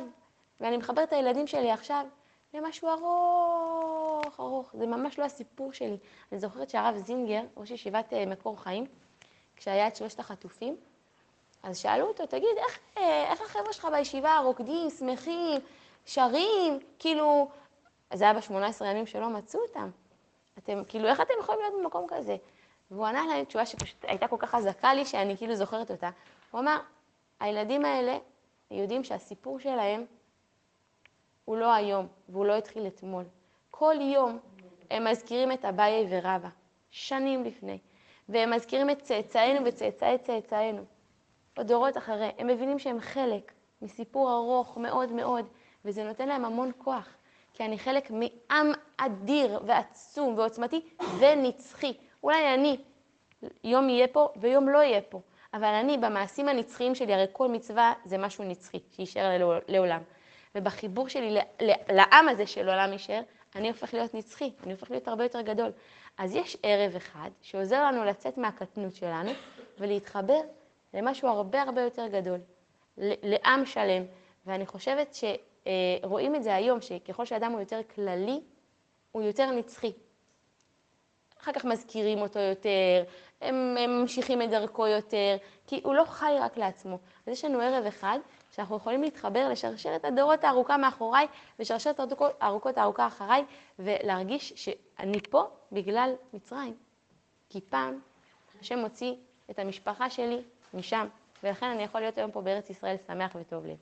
ואני 0.60 0.78
מחבר 0.78 1.04
את 1.04 1.14
הילדים 1.14 1.48
שלי 1.48 1.72
עכשיו 1.72 2.06
למשהו 2.54 2.90
ארוך, 2.90 3.81
ארוך. 4.40 4.76
זה 4.78 4.86
ממש 4.88 5.20
לא 5.20 5.26
הסיפור 5.26 5.74
שלי. 5.74 5.98
אני 6.32 6.40
זוכרת 6.40 6.70
שהרב 6.70 6.98
זינגר, 6.98 7.42
ראש 7.58 7.72
ישיבת 7.72 8.14
אה, 8.14 8.26
מקור 8.26 8.62
חיים, 8.62 8.86
כשהיה 9.56 9.88
את 9.88 9.96
שלושת 9.96 10.20
החטופים, 10.20 10.78
אז 11.64 11.78
שאלו 11.78 12.08
אותו, 12.08 12.26
תגיד, 12.26 12.58
איך, 12.58 12.80
אה, 12.98 13.32
איך 13.32 13.42
החבר'ה 13.42 13.74
שלך 13.74 13.88
בישיבה 13.92 14.40
רוקדים, 14.44 14.90
שמחים, 14.90 15.62
שרים, 16.06 16.80
כאילו, 17.00 17.50
זה 18.14 18.24
היה 18.24 18.34
ב-18 18.34 18.86
ימים 18.86 19.06
שלא 19.06 19.30
מצאו 19.30 19.60
אותם. 19.60 19.90
אתם, 20.58 20.84
כאילו, 20.88 21.08
איך 21.08 21.22
אתם 21.22 21.34
יכולים 21.40 21.62
להיות 21.62 21.74
במקום 21.84 22.06
כזה? 22.08 22.38
והוא 22.92 23.06
ענה 23.06 23.26
להם 23.28 23.46
תשובה 23.46 23.66
שפשוט 23.66 24.06
הייתה 24.06 24.28
כל 24.28 24.38
כך 24.40 24.50
חזקה 24.50 24.94
לי, 24.94 25.06
שאני 25.06 25.38
כאילו 25.38 25.56
זוכרת 25.56 25.92
אותה. 25.92 26.10
הוא 26.52 26.62
אמר, 26.62 26.80
הילדים 27.40 27.86
האלה 27.86 28.18
יודעים 28.72 29.04
שהסיפור 29.04 29.60
שלהם 29.60 30.06
הוא 31.46 31.58
לא 31.58 31.74
היום, 31.74 32.08
והוא 32.30 32.46
לא 32.46 32.58
התחיל 32.58 32.88
אתמול. 32.88 33.24
כל 33.72 33.96
יום 34.00 34.40
הם 34.92 35.08
מזכירים 35.08 35.52
את 35.52 35.66
אביי 35.66 36.08
ורבא, 36.10 36.50
שנים 36.92 37.44
לפני, 37.44 37.78
והם 38.30 38.52
מזכירים 38.52 38.90
את 38.90 39.02
צאצאינו 39.02 39.66
וצאצאי 39.66 40.18
צאצאינו, 40.18 40.82
עוד 41.58 41.68
דורות 41.68 41.98
אחרי. 41.98 42.32
הם 42.38 42.48
מבינים 42.48 42.80
שהם 42.80 43.00
חלק 43.00 43.52
מסיפור 43.82 44.32
ארוך 44.32 44.78
מאוד 44.78 45.12
מאוד, 45.12 45.46
וזה 45.86 46.04
נותן 46.04 46.28
להם 46.28 46.46
המון 46.46 46.72
כוח, 46.78 47.10
כי 47.54 47.66
אני 47.66 47.80
חלק 47.80 48.12
מעם 48.12 48.72
אדיר 48.98 49.60
ועצום 49.66 50.38
ועוצמתי 50.38 50.82
ונצחי. 51.20 51.94
אולי 52.24 52.54
אני, 52.54 52.78
יום 53.64 53.90
יהיה 53.90 54.08
פה 54.08 54.30
ויום 54.36 54.70
לא 54.70 54.78
יהיה 54.78 55.02
פה, 55.02 55.22
אבל 55.54 55.74
אני, 55.74 55.98
במעשים 55.98 56.48
הנצחיים 56.48 56.96
שלי, 56.96 57.14
הרי 57.14 57.26
כל 57.32 57.48
מצווה 57.48 57.94
זה 58.06 58.18
משהו 58.18 58.44
נצחי, 58.44 58.80
שיישאר 58.92 59.60
לעולם. 59.68 60.02
ובחיבור 60.56 61.08
שלי 61.10 61.38
לעם 61.90 62.30
הזה 62.30 62.48
של 62.48 62.70
עולם 62.70 62.92
יישאר, 62.92 63.22
אני 63.56 63.68
הופך 63.68 63.94
להיות 63.94 64.14
נצחי, 64.14 64.52
אני 64.64 64.72
הופך 64.72 64.92
להיות 64.92 65.08
הרבה 65.08 65.24
יותר 65.24 65.42
גדול. 65.42 65.72
אז 66.18 66.36
יש 66.36 66.58
ערב 66.64 66.96
אחד 66.96 67.30
שעוזר 67.42 67.84
לנו 67.84 68.04
לצאת 68.06 68.38
מהקטנות 68.38 68.96
שלנו 68.96 69.32
ולהתחבר 69.80 70.42
למשהו 70.94 71.28
הרבה 71.28 71.62
הרבה 71.62 71.82
יותר 71.82 72.08
גדול, 72.08 72.40
לעם 72.98 73.66
שלם. 73.66 74.04
ואני 74.46 74.66
חושבת 74.66 75.16
שרואים 75.16 76.36
את 76.36 76.44
זה 76.44 76.56
היום, 76.56 76.82
שככל 76.82 77.26
שאדם 77.26 77.52
הוא 77.52 77.60
יותר 77.60 77.80
כללי, 77.96 78.40
הוא 79.12 79.24
יותר 79.24 79.52
נצחי. 79.52 79.92
אחר 81.42 81.52
כך 81.52 81.66
מזכירים 81.66 82.22
אותו 82.22 82.40
יותר, 82.40 83.04
הם, 83.42 83.76
הם 83.80 84.02
ממשיכים 84.02 84.42
את 84.42 84.50
דרכו 84.50 84.88
יותר, 84.88 85.38
כי 85.68 85.82
הוא 85.84 85.96
לא 85.96 86.06
חי 86.06 86.34
רק 86.40 86.58
לעצמו. 86.58 87.00
אז 87.28 87.34
יש 87.34 87.46
לנו 87.46 87.60
ערב 87.60 87.86
אחד 87.86 88.20
שאנחנו 88.52 88.78
יכולים 88.78 89.02
להתחבר 89.04 89.50
לשרשרת 89.50 90.06
הדורות 90.06 90.44
הארוכה 90.44 90.78
מאחוריי 90.78 91.28
ושרשרת 91.60 92.00
הארוכות 92.40 92.78
הארוכה 92.78 93.08
אחריי, 93.08 93.46
ולהרגיש 93.80 94.54
שאני 94.56 95.22
פה 95.30 95.44
בגלל 95.72 96.14
מצרים. 96.34 96.76
כי 97.50 97.62
פעם 97.62 98.00
השם 98.62 98.80
מוציא 98.80 99.16
את 99.52 99.60
המשפחה 99.60 100.10
שלי 100.10 100.42
משם, 100.74 101.08
ולכן 101.44 101.66
אני 101.66 101.84
יכול 101.84 102.02
להיות 102.02 102.18
היום 102.18 102.32
פה 102.32 102.42
בארץ 102.42 102.70
ישראל 102.70 102.96
שמח 103.08 103.32
וטוב 103.36 103.66
לי. 103.66 103.76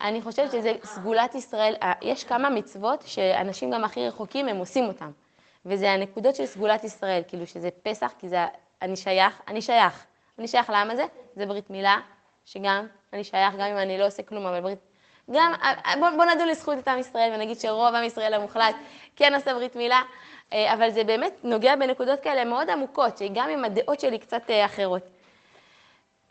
אני 0.00 0.22
חושבת 0.22 0.52
שזה 0.52 0.72
סגולת 0.84 1.34
ישראל, 1.34 1.74
יש 2.02 2.24
כמה 2.24 2.50
מצוות 2.50 3.02
שאנשים 3.02 3.70
גם 3.70 3.84
הכי 3.84 4.08
רחוקים 4.08 4.48
הם 4.48 4.56
עושים 4.56 4.84
אותם. 4.84 5.10
וזה 5.66 5.90
הנקודות 5.90 6.34
של 6.34 6.46
סגולת 6.46 6.84
ישראל, 6.84 7.22
כאילו 7.28 7.46
שזה 7.46 7.68
פסח, 7.82 8.12
כי 8.18 8.28
זה 8.28 8.38
אני 8.82 8.96
שייך, 8.96 9.40
אני 9.48 9.62
שייך. 9.62 10.06
אני 10.38 10.48
שייך 10.48 10.70
לעם 10.70 10.90
הזה, 10.90 11.04
זה 11.36 11.46
ברית 11.46 11.70
מילה, 11.70 11.96
שגם 12.44 12.86
אני 13.12 13.24
שייך, 13.24 13.54
גם 13.54 13.66
אם 13.66 13.76
אני 13.76 13.98
לא 13.98 14.06
עושה 14.06 14.22
כלום, 14.22 14.46
אבל 14.46 14.60
ברית... 14.60 14.78
גם, 15.30 15.52
בוא, 16.00 16.10
בוא 16.16 16.24
נדון 16.24 16.48
לזכות 16.48 16.78
את 16.78 16.88
עם 16.88 16.98
ישראל 16.98 17.32
ונגיד 17.34 17.60
שרוב 17.60 17.94
עם 17.94 18.04
ישראל 18.04 18.34
המוחלט 18.34 18.76
כן 19.16 19.34
עושה 19.34 19.54
ברית 19.54 19.76
מילה, 19.76 20.02
אה, 20.52 20.74
אבל 20.74 20.90
זה 20.90 21.04
באמת 21.04 21.32
נוגע 21.44 21.76
בנקודות 21.76 22.20
כאלה 22.20 22.44
מאוד 22.44 22.70
עמוקות, 22.70 23.18
שגם 23.18 23.48
אם 23.48 23.64
הדעות 23.64 24.00
שלי 24.00 24.18
קצת 24.18 24.50
אה, 24.50 24.64
אחרות. 24.64 25.02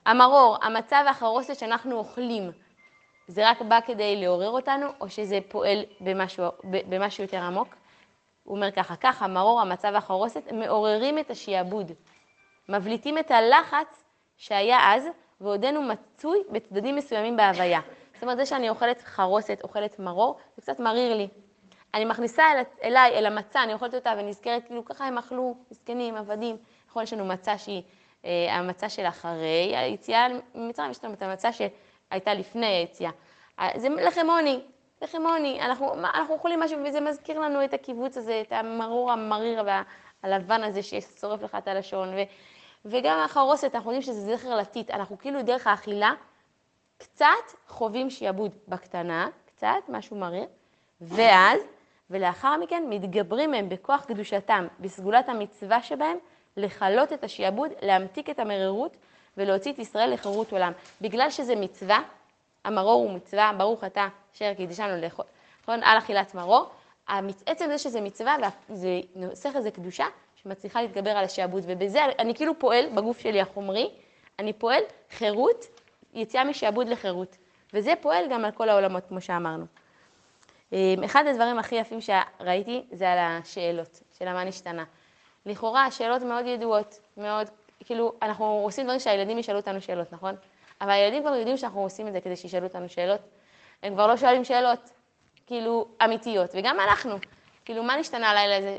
המרור, 0.05 0.57
המצב 0.61 1.03
והחרוסת 1.05 1.55
שאנחנו 1.55 1.97
אוכלים, 1.97 2.51
זה 3.27 3.49
רק 3.49 3.61
בא 3.61 3.79
כדי 3.85 4.21
לעורר 4.21 4.49
אותנו, 4.49 4.87
או 5.01 5.09
שזה 5.09 5.39
פועל 5.47 5.83
במשהו, 6.01 6.45
במשהו 6.63 7.23
יותר 7.23 7.41
עמוק? 7.41 7.75
הוא 8.43 8.55
אומר 8.55 8.71
ככה, 8.71 8.95
ככה, 8.95 9.27
מרור, 9.27 9.61
המצב 9.61 9.91
והחרוסת, 9.93 10.51
מעוררים 10.51 11.19
את 11.19 11.29
השעבוד. 11.31 11.91
מבליטים 12.69 13.17
את 13.17 13.31
הלחץ 13.31 14.04
שהיה 14.37 14.93
אז, 14.93 15.07
ועודנו 15.41 15.81
מצוי 15.81 16.39
בצדדים 16.51 16.95
מסוימים 16.95 17.37
בהוויה. 17.37 17.79
זאת 18.13 18.23
אומרת, 18.23 18.37
זה 18.37 18.45
שאני 18.45 18.69
אוכלת 18.69 19.01
חרוסת, 19.01 19.59
אוכלת 19.63 19.99
מרור, 19.99 20.37
זה 20.55 20.61
קצת 20.61 20.79
מריר 20.79 21.15
לי. 21.15 21.27
אני 21.93 22.05
מכניסה 22.05 22.43
אל, 22.51 22.61
אליי, 22.83 23.17
אל 23.17 23.25
המצה, 23.25 23.63
אני 23.63 23.73
אוכלת 23.73 23.95
אותה 23.95 24.13
ונזכרת, 24.17 24.65
כאילו 24.65 24.85
ככה 24.85 25.07
הם 25.07 25.17
אכלו, 25.17 25.55
מסכנים, 25.71 26.15
עבדים. 26.15 26.57
נכון, 26.89 27.03
יש 27.03 27.13
לנו 27.13 27.25
מצה 27.25 27.57
שהיא 27.57 27.83
אה, 28.25 28.55
המצה 28.55 28.89
של 28.89 29.05
אחרי 29.05 29.77
היציאה 29.77 30.27
ממצרים, 30.55 30.91
יש 30.91 31.03
לנו 31.03 31.13
את 31.13 31.21
המצה 31.21 31.49
שהייתה 31.51 32.33
לפני 32.33 32.65
היציאה. 32.65 33.11
אה, 33.59 33.69
זה 33.75 33.89
לחם 33.89 34.29
עוני, 34.29 34.59
לחם 35.01 35.21
עוני. 35.21 35.61
אנחנו, 35.61 35.93
אנחנו 35.93 36.33
אוכלים 36.33 36.59
משהו 36.59 36.79
וזה 36.85 37.01
מזכיר 37.01 37.39
לנו 37.39 37.63
את 37.63 37.73
הקיבוץ 37.73 38.17
הזה, 38.17 38.41
את 38.47 38.51
המרור 38.51 39.11
המריר 39.11 39.63
והלבן 40.23 40.63
הזה 40.63 40.83
ששורף 40.83 41.41
לך 41.41 41.57
את 41.57 41.67
הלשון. 41.67 42.13
ו, 42.13 42.17
וגם 42.85 43.19
החרוסת, 43.19 43.75
אנחנו 43.75 43.91
יודעים 43.91 44.01
שזה 44.01 44.35
זכר 44.35 44.55
לטיט, 44.55 44.91
אנחנו 44.91 45.17
כאילו 45.19 45.41
דרך 45.41 45.67
האכילה 45.67 46.13
קצת 46.97 47.27
חווים 47.67 48.09
שיעבוד 48.09 48.51
בקטנה, 48.67 49.27
קצת, 49.45 49.89
משהו 49.89 50.17
מריר, 50.17 50.45
ואז, 51.01 51.61
ולאחר 52.09 52.57
מכן 52.57 52.83
מתגברים 52.89 53.53
הם 53.53 53.69
בכוח 53.69 54.05
קדושתם, 54.05 54.67
בסגולת 54.79 55.29
המצווה 55.29 55.83
שבהם, 55.83 56.17
לכלות 56.57 57.13
את 57.13 57.23
השיעבוד, 57.23 57.71
להמתיק 57.81 58.29
את 58.29 58.39
המרירות 58.39 58.97
ולהוציא 59.37 59.73
את 59.73 59.79
ישראל 59.79 60.13
לחירות 60.13 60.51
עולם. 60.51 60.71
בגלל 61.01 61.29
שזה 61.29 61.55
מצווה, 61.55 61.99
המרור 62.65 62.93
הוא 62.93 63.11
מצווה, 63.11 63.51
ברוך 63.57 63.83
אתה 63.83 64.07
אשר 64.35 64.53
קידשנו 64.53 65.01
לאכול 65.01 65.25
על 65.67 65.97
אכילת 65.97 66.35
מרור, 66.35 66.69
עצם 67.45 67.65
זה 67.67 67.77
שזה 67.77 68.01
מצווה, 68.01 68.35
וזה 68.69 68.99
נוסח 69.15 69.55
איזה 69.55 69.71
קדושה, 69.71 70.05
שמצליחה 70.45 70.81
להתגבר 70.81 71.09
על 71.09 71.25
השעבוד, 71.25 71.63
ובזה 71.67 71.99
אני 72.19 72.35
כאילו 72.35 72.59
פועל 72.59 72.85
בגוף 72.95 73.19
שלי 73.19 73.41
החומרי, 73.41 73.89
אני 74.39 74.53
פועל 74.53 74.81
חירות, 75.11 75.65
יציאה 76.13 76.43
משעבוד 76.43 76.89
לחירות, 76.89 77.37
וזה 77.73 77.93
פועל 78.01 78.25
גם 78.29 78.45
על 78.45 78.51
כל 78.51 78.69
העולמות, 78.69 79.03
כמו 79.07 79.21
שאמרנו. 79.21 79.65
אמ, 80.73 81.03
אחד 81.05 81.27
הדברים 81.27 81.59
הכי 81.59 81.75
יפים 81.75 81.99
שראיתי 82.01 82.85
זה 82.91 83.11
על 83.11 83.17
השאלות, 83.19 84.01
של 84.17 84.33
מה 84.33 84.43
נשתנה. 84.43 84.83
לכאורה, 85.45 85.85
השאלות 85.85 86.21
מאוד 86.21 86.45
ידועות, 86.45 86.99
מאוד, 87.17 87.47
כאילו, 87.85 88.13
אנחנו 88.21 88.45
עושים 88.45 88.83
דברים 88.83 88.99
שהילדים 88.99 89.37
ישאלו 89.37 89.59
אותנו 89.59 89.81
שאלות, 89.81 90.13
נכון? 90.13 90.35
אבל 90.81 90.91
הילדים 90.91 91.21
כבר 91.21 91.35
יודעים 91.35 91.57
שאנחנו 91.57 91.81
עושים 91.81 92.07
את 92.07 92.13
זה 92.13 92.21
כדי 92.21 92.35
שישאלו 92.35 92.67
אותנו 92.67 92.89
שאלות. 92.89 93.21
הם 93.83 93.93
כבר 93.93 94.07
לא 94.07 94.17
שואלים 94.17 94.43
שאלות, 94.43 94.89
כאילו, 95.47 95.87
אמיתיות. 96.05 96.49
וגם 96.53 96.79
אנחנו, 96.79 97.15
כאילו, 97.65 97.83
מה 97.83 97.95
נשתנה 97.95 98.29
הלילה 98.29 98.57
הזה, 98.57 98.77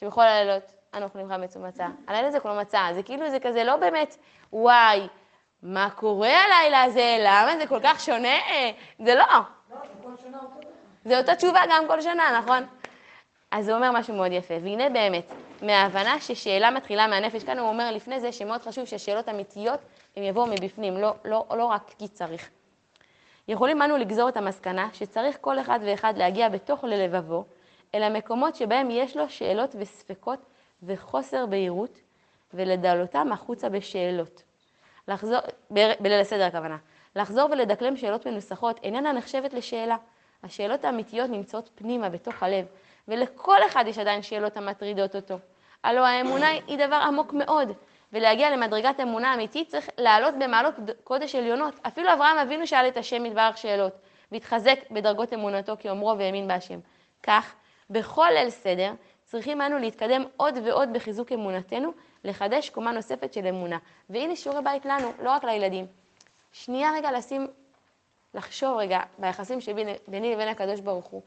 שבכל 0.00 0.22
הלילות 0.22 0.75
אנו 0.96 1.04
אוכלים 1.04 1.28
חמץ 1.28 1.56
ומצה. 1.56 1.86
הלילה 2.08 2.30
זה 2.30 2.40
כולו 2.40 2.54
מצה, 2.54 2.88
זה 2.92 3.02
כאילו, 3.02 3.30
זה 3.30 3.40
כזה 3.40 3.64
לא 3.64 3.76
באמת, 3.76 4.16
וואי, 4.52 5.08
מה 5.62 5.90
קורה 5.90 6.44
הלילה 6.44 6.82
הזה, 6.82 7.16
למה 7.20 7.56
זה 7.56 7.66
כל 7.66 7.80
כך 7.82 8.00
שונה? 8.00 8.36
זה 9.04 9.14
לא. 9.14 9.24
זה 11.04 11.18
אותה 11.18 11.34
תשובה 11.34 11.60
גם 11.70 11.84
כל 11.88 12.00
שנה, 12.00 12.38
נכון? 12.38 12.66
אז 13.50 13.64
זה 13.64 13.74
אומר 13.74 13.92
משהו 13.92 14.14
מאוד 14.14 14.32
יפה. 14.32 14.54
והנה 14.62 14.88
באמת, 14.88 15.32
מההבנה 15.62 16.20
ששאלה 16.20 16.70
מתחילה 16.70 17.06
מהנפש, 17.06 17.44
כאן 17.44 17.58
הוא 17.58 17.68
אומר 17.68 17.90
לפני 17.90 18.20
זה 18.20 18.32
שמאוד 18.32 18.62
חשוב 18.62 18.84
שהשאלות 18.84 19.28
אמיתיות, 19.28 19.80
הם 20.16 20.22
יבואו 20.22 20.46
מבפנים, 20.46 20.96
לא, 20.96 21.14
לא, 21.24 21.44
לא 21.50 21.64
רק 21.64 21.94
כי 21.98 22.08
צריך. 22.08 22.50
יכולים 23.48 23.82
אנו 23.82 23.96
לגזור 23.96 24.28
את 24.28 24.36
המסקנה 24.36 24.88
שצריך 24.92 25.38
כל 25.40 25.60
אחד 25.60 25.80
ואחד 25.86 26.14
להגיע 26.16 26.48
בתוך 26.48 26.84
ללבבו 26.84 27.44
אל 27.94 28.02
המקומות 28.02 28.54
שבהם 28.54 28.88
יש 28.90 29.16
לו 29.16 29.28
שאלות 29.28 29.76
וספקות 29.78 30.38
וחוסר 30.82 31.46
בהירות, 31.46 31.98
ולדלותם 32.54 33.32
החוצה 33.32 33.68
בשאלות. 33.68 34.42
לחזור, 35.08 35.38
בליל 35.70 36.20
הסדר 36.20 36.44
הכוונה. 36.44 36.76
לחזור 37.16 37.50
ולדקלם 37.50 37.96
שאלות 37.96 38.26
מנוסחות 38.26 38.80
איננה 38.82 39.12
נחשבת 39.12 39.54
לשאלה. 39.54 39.96
השאלות 40.42 40.84
האמיתיות 40.84 41.30
נמצאות 41.30 41.70
פנימה, 41.74 42.08
בתוך 42.08 42.42
הלב, 42.42 42.66
ולכל 43.08 43.56
אחד 43.66 43.84
יש 43.86 43.98
עדיין 43.98 44.22
שאלות 44.22 44.56
המטרידות 44.56 45.16
אותו. 45.16 45.38
הלוא 45.84 46.02
האמונה 46.02 46.48
היא 46.66 46.86
דבר 46.86 46.96
עמוק 46.96 47.32
מאוד, 47.32 47.72
ולהגיע 48.12 48.50
למדרגת 48.50 49.00
אמונה 49.00 49.34
אמיתית 49.34 49.68
צריך 49.68 49.88
לעלות 49.98 50.34
במעלות 50.38 50.74
קודש 51.04 51.34
עליונות. 51.34 51.74
אפילו 51.86 52.12
אברהם 52.12 52.38
אבינו 52.38 52.66
שאל 52.66 52.88
את 52.88 52.96
השם 52.96 53.26
יתברך 53.26 53.58
שאלות, 53.58 53.92
והתחזק 54.32 54.78
בדרגות 54.90 55.32
אמונתו 55.32 55.74
כאומרו 55.78 56.18
והאמין 56.18 56.48
בהשם. 56.48 56.78
כך, 57.22 57.54
בכל 57.90 58.28
ליל 58.34 58.50
סדר 58.50 58.92
צריכים 59.36 59.60
אנו 59.60 59.78
להתקדם 59.78 60.24
עוד 60.36 60.54
ועוד 60.64 60.92
בחיזוק 60.92 61.32
אמונתנו, 61.32 61.92
לחדש 62.24 62.70
קומה 62.70 62.92
נוספת 62.92 63.32
של 63.32 63.46
אמונה. 63.46 63.78
והנה 64.10 64.36
שיעורי 64.36 64.62
בית 64.62 64.84
לנו, 64.84 65.12
לא 65.22 65.30
רק 65.30 65.44
לילדים. 65.44 65.86
שנייה 66.52 66.90
רגע 66.92 67.12
לשים, 67.12 67.46
לחשוב 68.34 68.76
רגע 68.76 69.00
ביחסים 69.18 69.60
שביני 69.60 70.34
לבין 70.34 70.48
הקדוש 70.48 70.80
ברוך 70.80 71.06
הוא. 71.06 71.22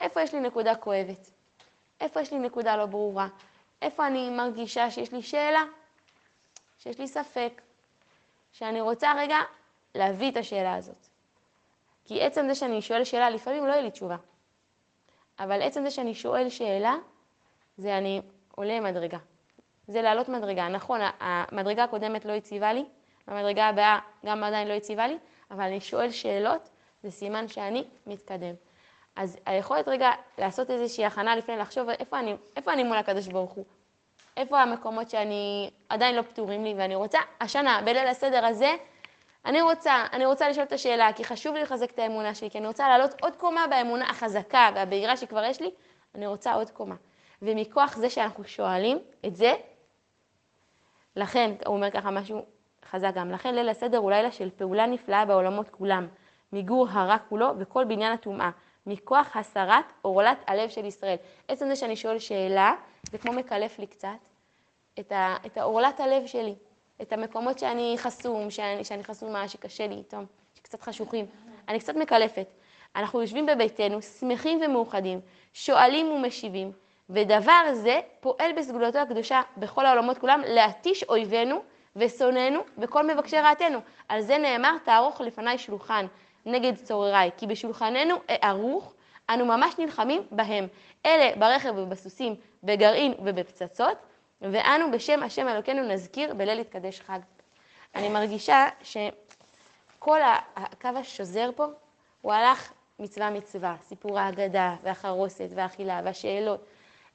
איפה 0.00 0.22
יש 0.22 0.34
לי 0.34 0.40
נקודה 0.40 0.74
כואבת? 0.74 1.30
איפה 2.00 2.20
יש 2.20 2.32
לי 2.32 2.38
נקודה 2.38 2.76
לא 2.76 2.86
ברורה? 2.86 3.28
איפה 3.82 4.06
אני 4.06 4.30
מרגישה 4.30 4.90
שיש 4.90 5.12
לי 5.12 5.22
שאלה? 5.22 5.62
שיש 6.78 6.98
לי 6.98 7.08
ספק? 7.08 7.62
שאני 8.52 8.80
רוצה 8.80 9.12
רגע 9.18 9.38
להביא 9.94 10.30
את 10.30 10.36
השאלה 10.36 10.74
הזאת. 10.74 11.06
כי 12.04 12.22
עצם 12.22 12.48
זה 12.48 12.54
שאני 12.54 12.82
שואל 12.82 13.04
שאלה, 13.04 13.30
לפעמים 13.30 13.66
לא 13.66 13.72
יהיה 13.72 13.82
לי 13.82 13.90
תשובה. 13.90 14.16
אבל 15.38 15.62
עצם 15.62 15.84
זה 15.84 15.90
שאני 15.90 16.14
שואל 16.14 16.48
שאלה, 16.48 16.94
זה 17.76 17.98
אני 17.98 18.20
עולה 18.54 18.80
מדרגה. 18.80 19.18
זה 19.88 20.02
לעלות 20.02 20.28
מדרגה. 20.28 20.68
נכון, 20.68 21.00
המדרגה 21.20 21.84
הקודמת 21.84 22.24
לא 22.24 22.32
הציבה 22.32 22.72
לי, 22.72 22.84
המדרגה 23.26 23.68
הבאה 23.68 23.98
גם 24.26 24.44
עדיין 24.44 24.68
לא 24.68 24.72
הציבה 24.72 25.06
לי, 25.06 25.18
אבל 25.50 25.62
אני 25.62 25.80
שואל 25.80 26.10
שאלות, 26.10 26.70
זה 27.02 27.10
סימן 27.10 27.48
שאני 27.48 27.84
מתקדם. 28.06 28.54
אז 29.16 29.38
היכולת 29.46 29.88
רגע 29.88 30.10
לעשות 30.38 30.70
איזושהי 30.70 31.04
הכנה 31.04 31.36
לפני 31.36 31.56
לחשוב 31.56 31.88
איפה 31.88 32.18
אני, 32.18 32.36
איפה 32.56 32.72
אני 32.72 32.84
מול 32.84 32.96
הקדוש 32.96 33.26
ברוך 33.26 33.52
הוא, 33.52 33.64
איפה 34.36 34.62
המקומות 34.62 35.10
שאני 35.10 35.70
עדיין 35.88 36.14
לא 36.16 36.22
פתורים 36.22 36.64
לי, 36.64 36.74
ואני 36.76 36.94
רוצה 36.94 37.18
השנה, 37.40 37.80
בליל 37.84 38.06
הסדר 38.06 38.44
הזה, 38.44 38.74
אני 39.44 39.62
רוצה, 39.62 40.04
אני 40.12 40.26
רוצה 40.26 40.48
לשאול 40.48 40.66
את 40.66 40.72
השאלה, 40.72 41.12
כי 41.12 41.24
חשוב 41.24 41.54
לי 41.54 41.62
לחזק 41.62 41.90
את 41.90 41.98
האמונה 41.98 42.34
שלי, 42.34 42.50
כי 42.50 42.58
אני 42.58 42.66
רוצה 42.66 42.88
לעלות 42.88 43.22
עוד 43.22 43.36
קומה 43.36 43.66
באמונה 43.70 44.10
החזקה 44.10 44.70
והבהירה 44.74 45.16
שכבר 45.16 45.44
יש 45.44 45.60
לי, 45.60 45.70
אני 46.14 46.26
רוצה 46.26 46.54
עוד 46.54 46.70
קומה. 46.70 46.94
ומכוח 47.44 47.96
זה 47.96 48.10
שאנחנו 48.10 48.44
שואלים 48.44 48.98
את 49.26 49.36
זה, 49.36 49.54
לכן, 51.16 51.50
הוא 51.66 51.76
אומר 51.76 51.90
ככה 51.90 52.10
משהו 52.10 52.44
חזק 52.84 53.10
גם, 53.14 53.30
לכן 53.30 53.54
ליל 53.54 53.68
הסדר 53.68 53.98
הוא 53.98 54.10
לילה 54.10 54.32
של 54.32 54.50
פעולה 54.56 54.86
נפלאה 54.86 55.24
בעולמות 55.24 55.68
כולם, 55.70 56.06
מיגור 56.52 56.86
הרע 56.90 57.18
כולו 57.18 57.50
וכל 57.58 57.84
בניין 57.84 58.12
הטומאה, 58.12 58.50
מכוח 58.86 59.36
הסרת 59.36 59.84
עורלת 60.02 60.38
הלב 60.46 60.68
של 60.68 60.84
ישראל. 60.84 61.16
עצם 61.48 61.66
זה 61.68 61.76
שאני 61.76 61.96
שואל 61.96 62.18
שאלה, 62.18 62.74
זה 63.10 63.18
כמו 63.18 63.32
מקלף 63.32 63.78
לי 63.78 63.86
קצת 63.86 64.08
את, 65.00 65.12
עורלת 65.62 66.00
הלב 66.00 66.26
שלי, 66.26 66.54
את 67.02 67.12
המקומות 67.12 67.58
שאני 67.58 67.94
חסום, 67.98 68.50
שאני, 68.50 68.84
שאני 68.84 69.04
חסומה, 69.04 69.48
שקשה 69.48 69.86
לי 69.86 69.94
איתם, 69.94 70.24
שקצת 70.54 70.82
חשוכים. 70.82 71.26
אני 71.68 71.80
קצת 71.80 71.96
מקלפת. 71.96 72.46
אנחנו 72.96 73.20
יושבים 73.20 73.46
בביתנו, 73.46 74.02
שמחים 74.02 74.60
ומאוחדים, 74.62 75.20
שואלים 75.52 76.06
ומשיבים, 76.12 76.72
ודבר 77.10 77.62
זה 77.72 78.00
פועל 78.20 78.52
בסגולתו 78.56 78.98
הקדושה 78.98 79.42
בכל 79.56 79.86
העולמות 79.86 80.18
כולם 80.18 80.40
להתיש 80.46 81.04
אויבינו 81.04 81.62
ושונאינו 81.96 82.60
וכל 82.78 83.06
מבקשי 83.06 83.36
רעתנו. 83.36 83.78
על 84.08 84.20
זה 84.20 84.38
נאמר, 84.38 84.76
תערוך 84.84 85.20
לפניי 85.20 85.58
שלוחן 85.58 86.06
נגד 86.46 86.76
צורריי, 86.76 87.30
כי 87.36 87.46
בשולחננו 87.46 88.14
ערוך, 88.28 88.94
אנו 89.30 89.46
ממש 89.46 89.78
נלחמים 89.78 90.22
בהם. 90.30 90.66
אלה 91.06 91.36
ברכב 91.36 91.72
ובסוסים, 91.76 92.34
בגרעין 92.62 93.14
ובפצצות, 93.24 93.96
ואנו 94.40 94.90
בשם 94.90 95.22
השם 95.22 95.48
אלוקינו 95.48 95.82
נזכיר 95.82 96.34
בליל 96.34 96.58
יתקדש 96.58 97.00
חג. 97.00 97.18
אני 97.94 98.08
מרגישה 98.08 98.66
שכל 98.82 100.20
הקו 100.56 100.88
השוזר 100.88 101.50
פה, 101.56 101.66
הוא 102.20 102.32
הלך 102.32 102.72
מצווה 102.98 103.30
מצווה, 103.30 103.76
סיפור 103.82 104.18
ההגדה 104.18 104.74
והחרוסת 104.82 105.48
והאכילה 105.54 106.00
והשאלות, 106.04 106.64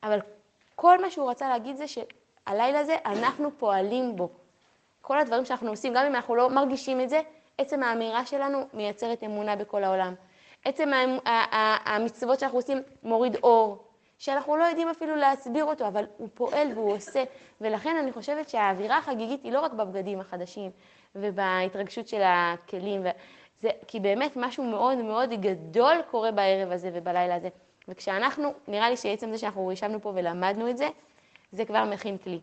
אבל 0.04 0.20
כל 0.76 1.02
מה 1.02 1.10
שהוא 1.10 1.30
רצה 1.30 1.50
להגיד 1.50 1.76
זה 1.76 1.86
שהלילה 1.88 2.80
הזה 2.80 2.96
אנחנו 3.06 3.58
פועלים 3.58 4.16
בו. 4.16 4.30
כל 5.02 5.20
הדברים 5.20 5.46
שאנחנו 5.46 5.70
עושים, 5.70 5.94
גם 5.94 6.06
אם 6.06 6.16
אנחנו 6.16 6.36
לא 6.36 6.50
מרגישים 6.50 7.02
את 7.02 7.10
זה, 7.10 7.22
עצם 7.58 7.84
האמירה 7.84 8.26
שלנו 8.26 8.68
מייצרת 8.74 9.24
אמונה 9.24 9.56
בכל 9.56 9.84
העולם. 9.84 10.16
עצם 10.66 10.90
המצוות 11.86 12.40
שאנחנו 12.40 12.58
עושים 12.58 12.82
מוריד 13.04 13.36
אור, 13.44 13.84
שאנחנו 14.18 14.58
לא 14.58 14.64
יודעים 14.64 14.90
אפילו 14.90 15.16
להסביר 15.16 15.66
אותו, 15.66 15.88
אבל 15.88 16.06
הוא 16.18 16.28
פועל 16.34 16.68
והוא 16.76 16.94
עושה. 16.94 17.24
ולכן 17.62 17.96
אני 17.96 18.12
חושבת 18.12 18.50
שהאווירה 18.50 18.98
החגיגית 18.98 19.44
היא 19.44 19.52
לא 19.52 19.60
רק 19.60 19.74
בבגדים 19.74 20.20
החדשים 20.20 20.72
ובהתרגשות 21.16 22.08
של 22.08 22.22
הכלים, 22.24 23.04
זה, 23.60 23.70
כי 23.88 24.00
באמת 24.00 24.32
משהו 24.36 24.64
מאוד 24.64 24.98
מאוד 24.98 25.30
גדול 25.30 25.96
קורה 26.12 26.32
בערב 26.32 26.72
הזה 26.72 26.90
ובלילה 26.94 27.36
הזה. 27.36 27.50
וכשאנחנו, 27.90 28.54
נראה 28.68 28.90
לי 28.90 28.98
שעצם 28.98 29.32
זה 29.32 29.38
שאנחנו 29.38 29.72
ישבנו 29.72 30.02
פה 30.02 30.12
ולמדנו 30.16 30.70
את 30.70 30.78
זה, 30.78 30.90
זה 31.52 31.66
כבר 31.66 31.86
מכין 31.86 32.18
כלי. 32.18 32.40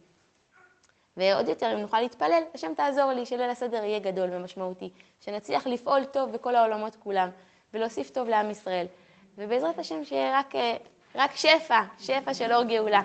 ועוד 1.17 1.49
יותר, 1.49 1.73
אם 1.75 1.79
נוכל 1.79 2.01
להתפלל, 2.01 2.43
השם 2.55 2.75
תעזור 2.75 3.13
לי 3.13 3.27
שליל 3.27 3.51
הסדר 3.51 3.85
יהיה 3.85 3.99
גדול 3.99 4.29
ומשמעותי, 4.33 4.91
שנצליח 5.21 5.67
לפעול 5.67 6.05
טוב 6.05 6.33
בכל 6.33 6.55
העולמות 6.55 6.97
כולם, 6.97 7.29
ולהוסיף 7.75 8.11
טוב 8.11 8.29
לעם 8.29 8.51
ישראל. 8.51 8.87
ובעזרת 9.39 9.79
השם 9.79 10.05
שיהיה 10.05 10.39
רק, 10.39 10.55
אה, 10.55 10.77
רק 11.15 11.37
שפע, 11.37 11.81
שפע 11.99 12.35
של 12.35 12.53
אור 12.53 12.65
גאולה. 12.65 13.03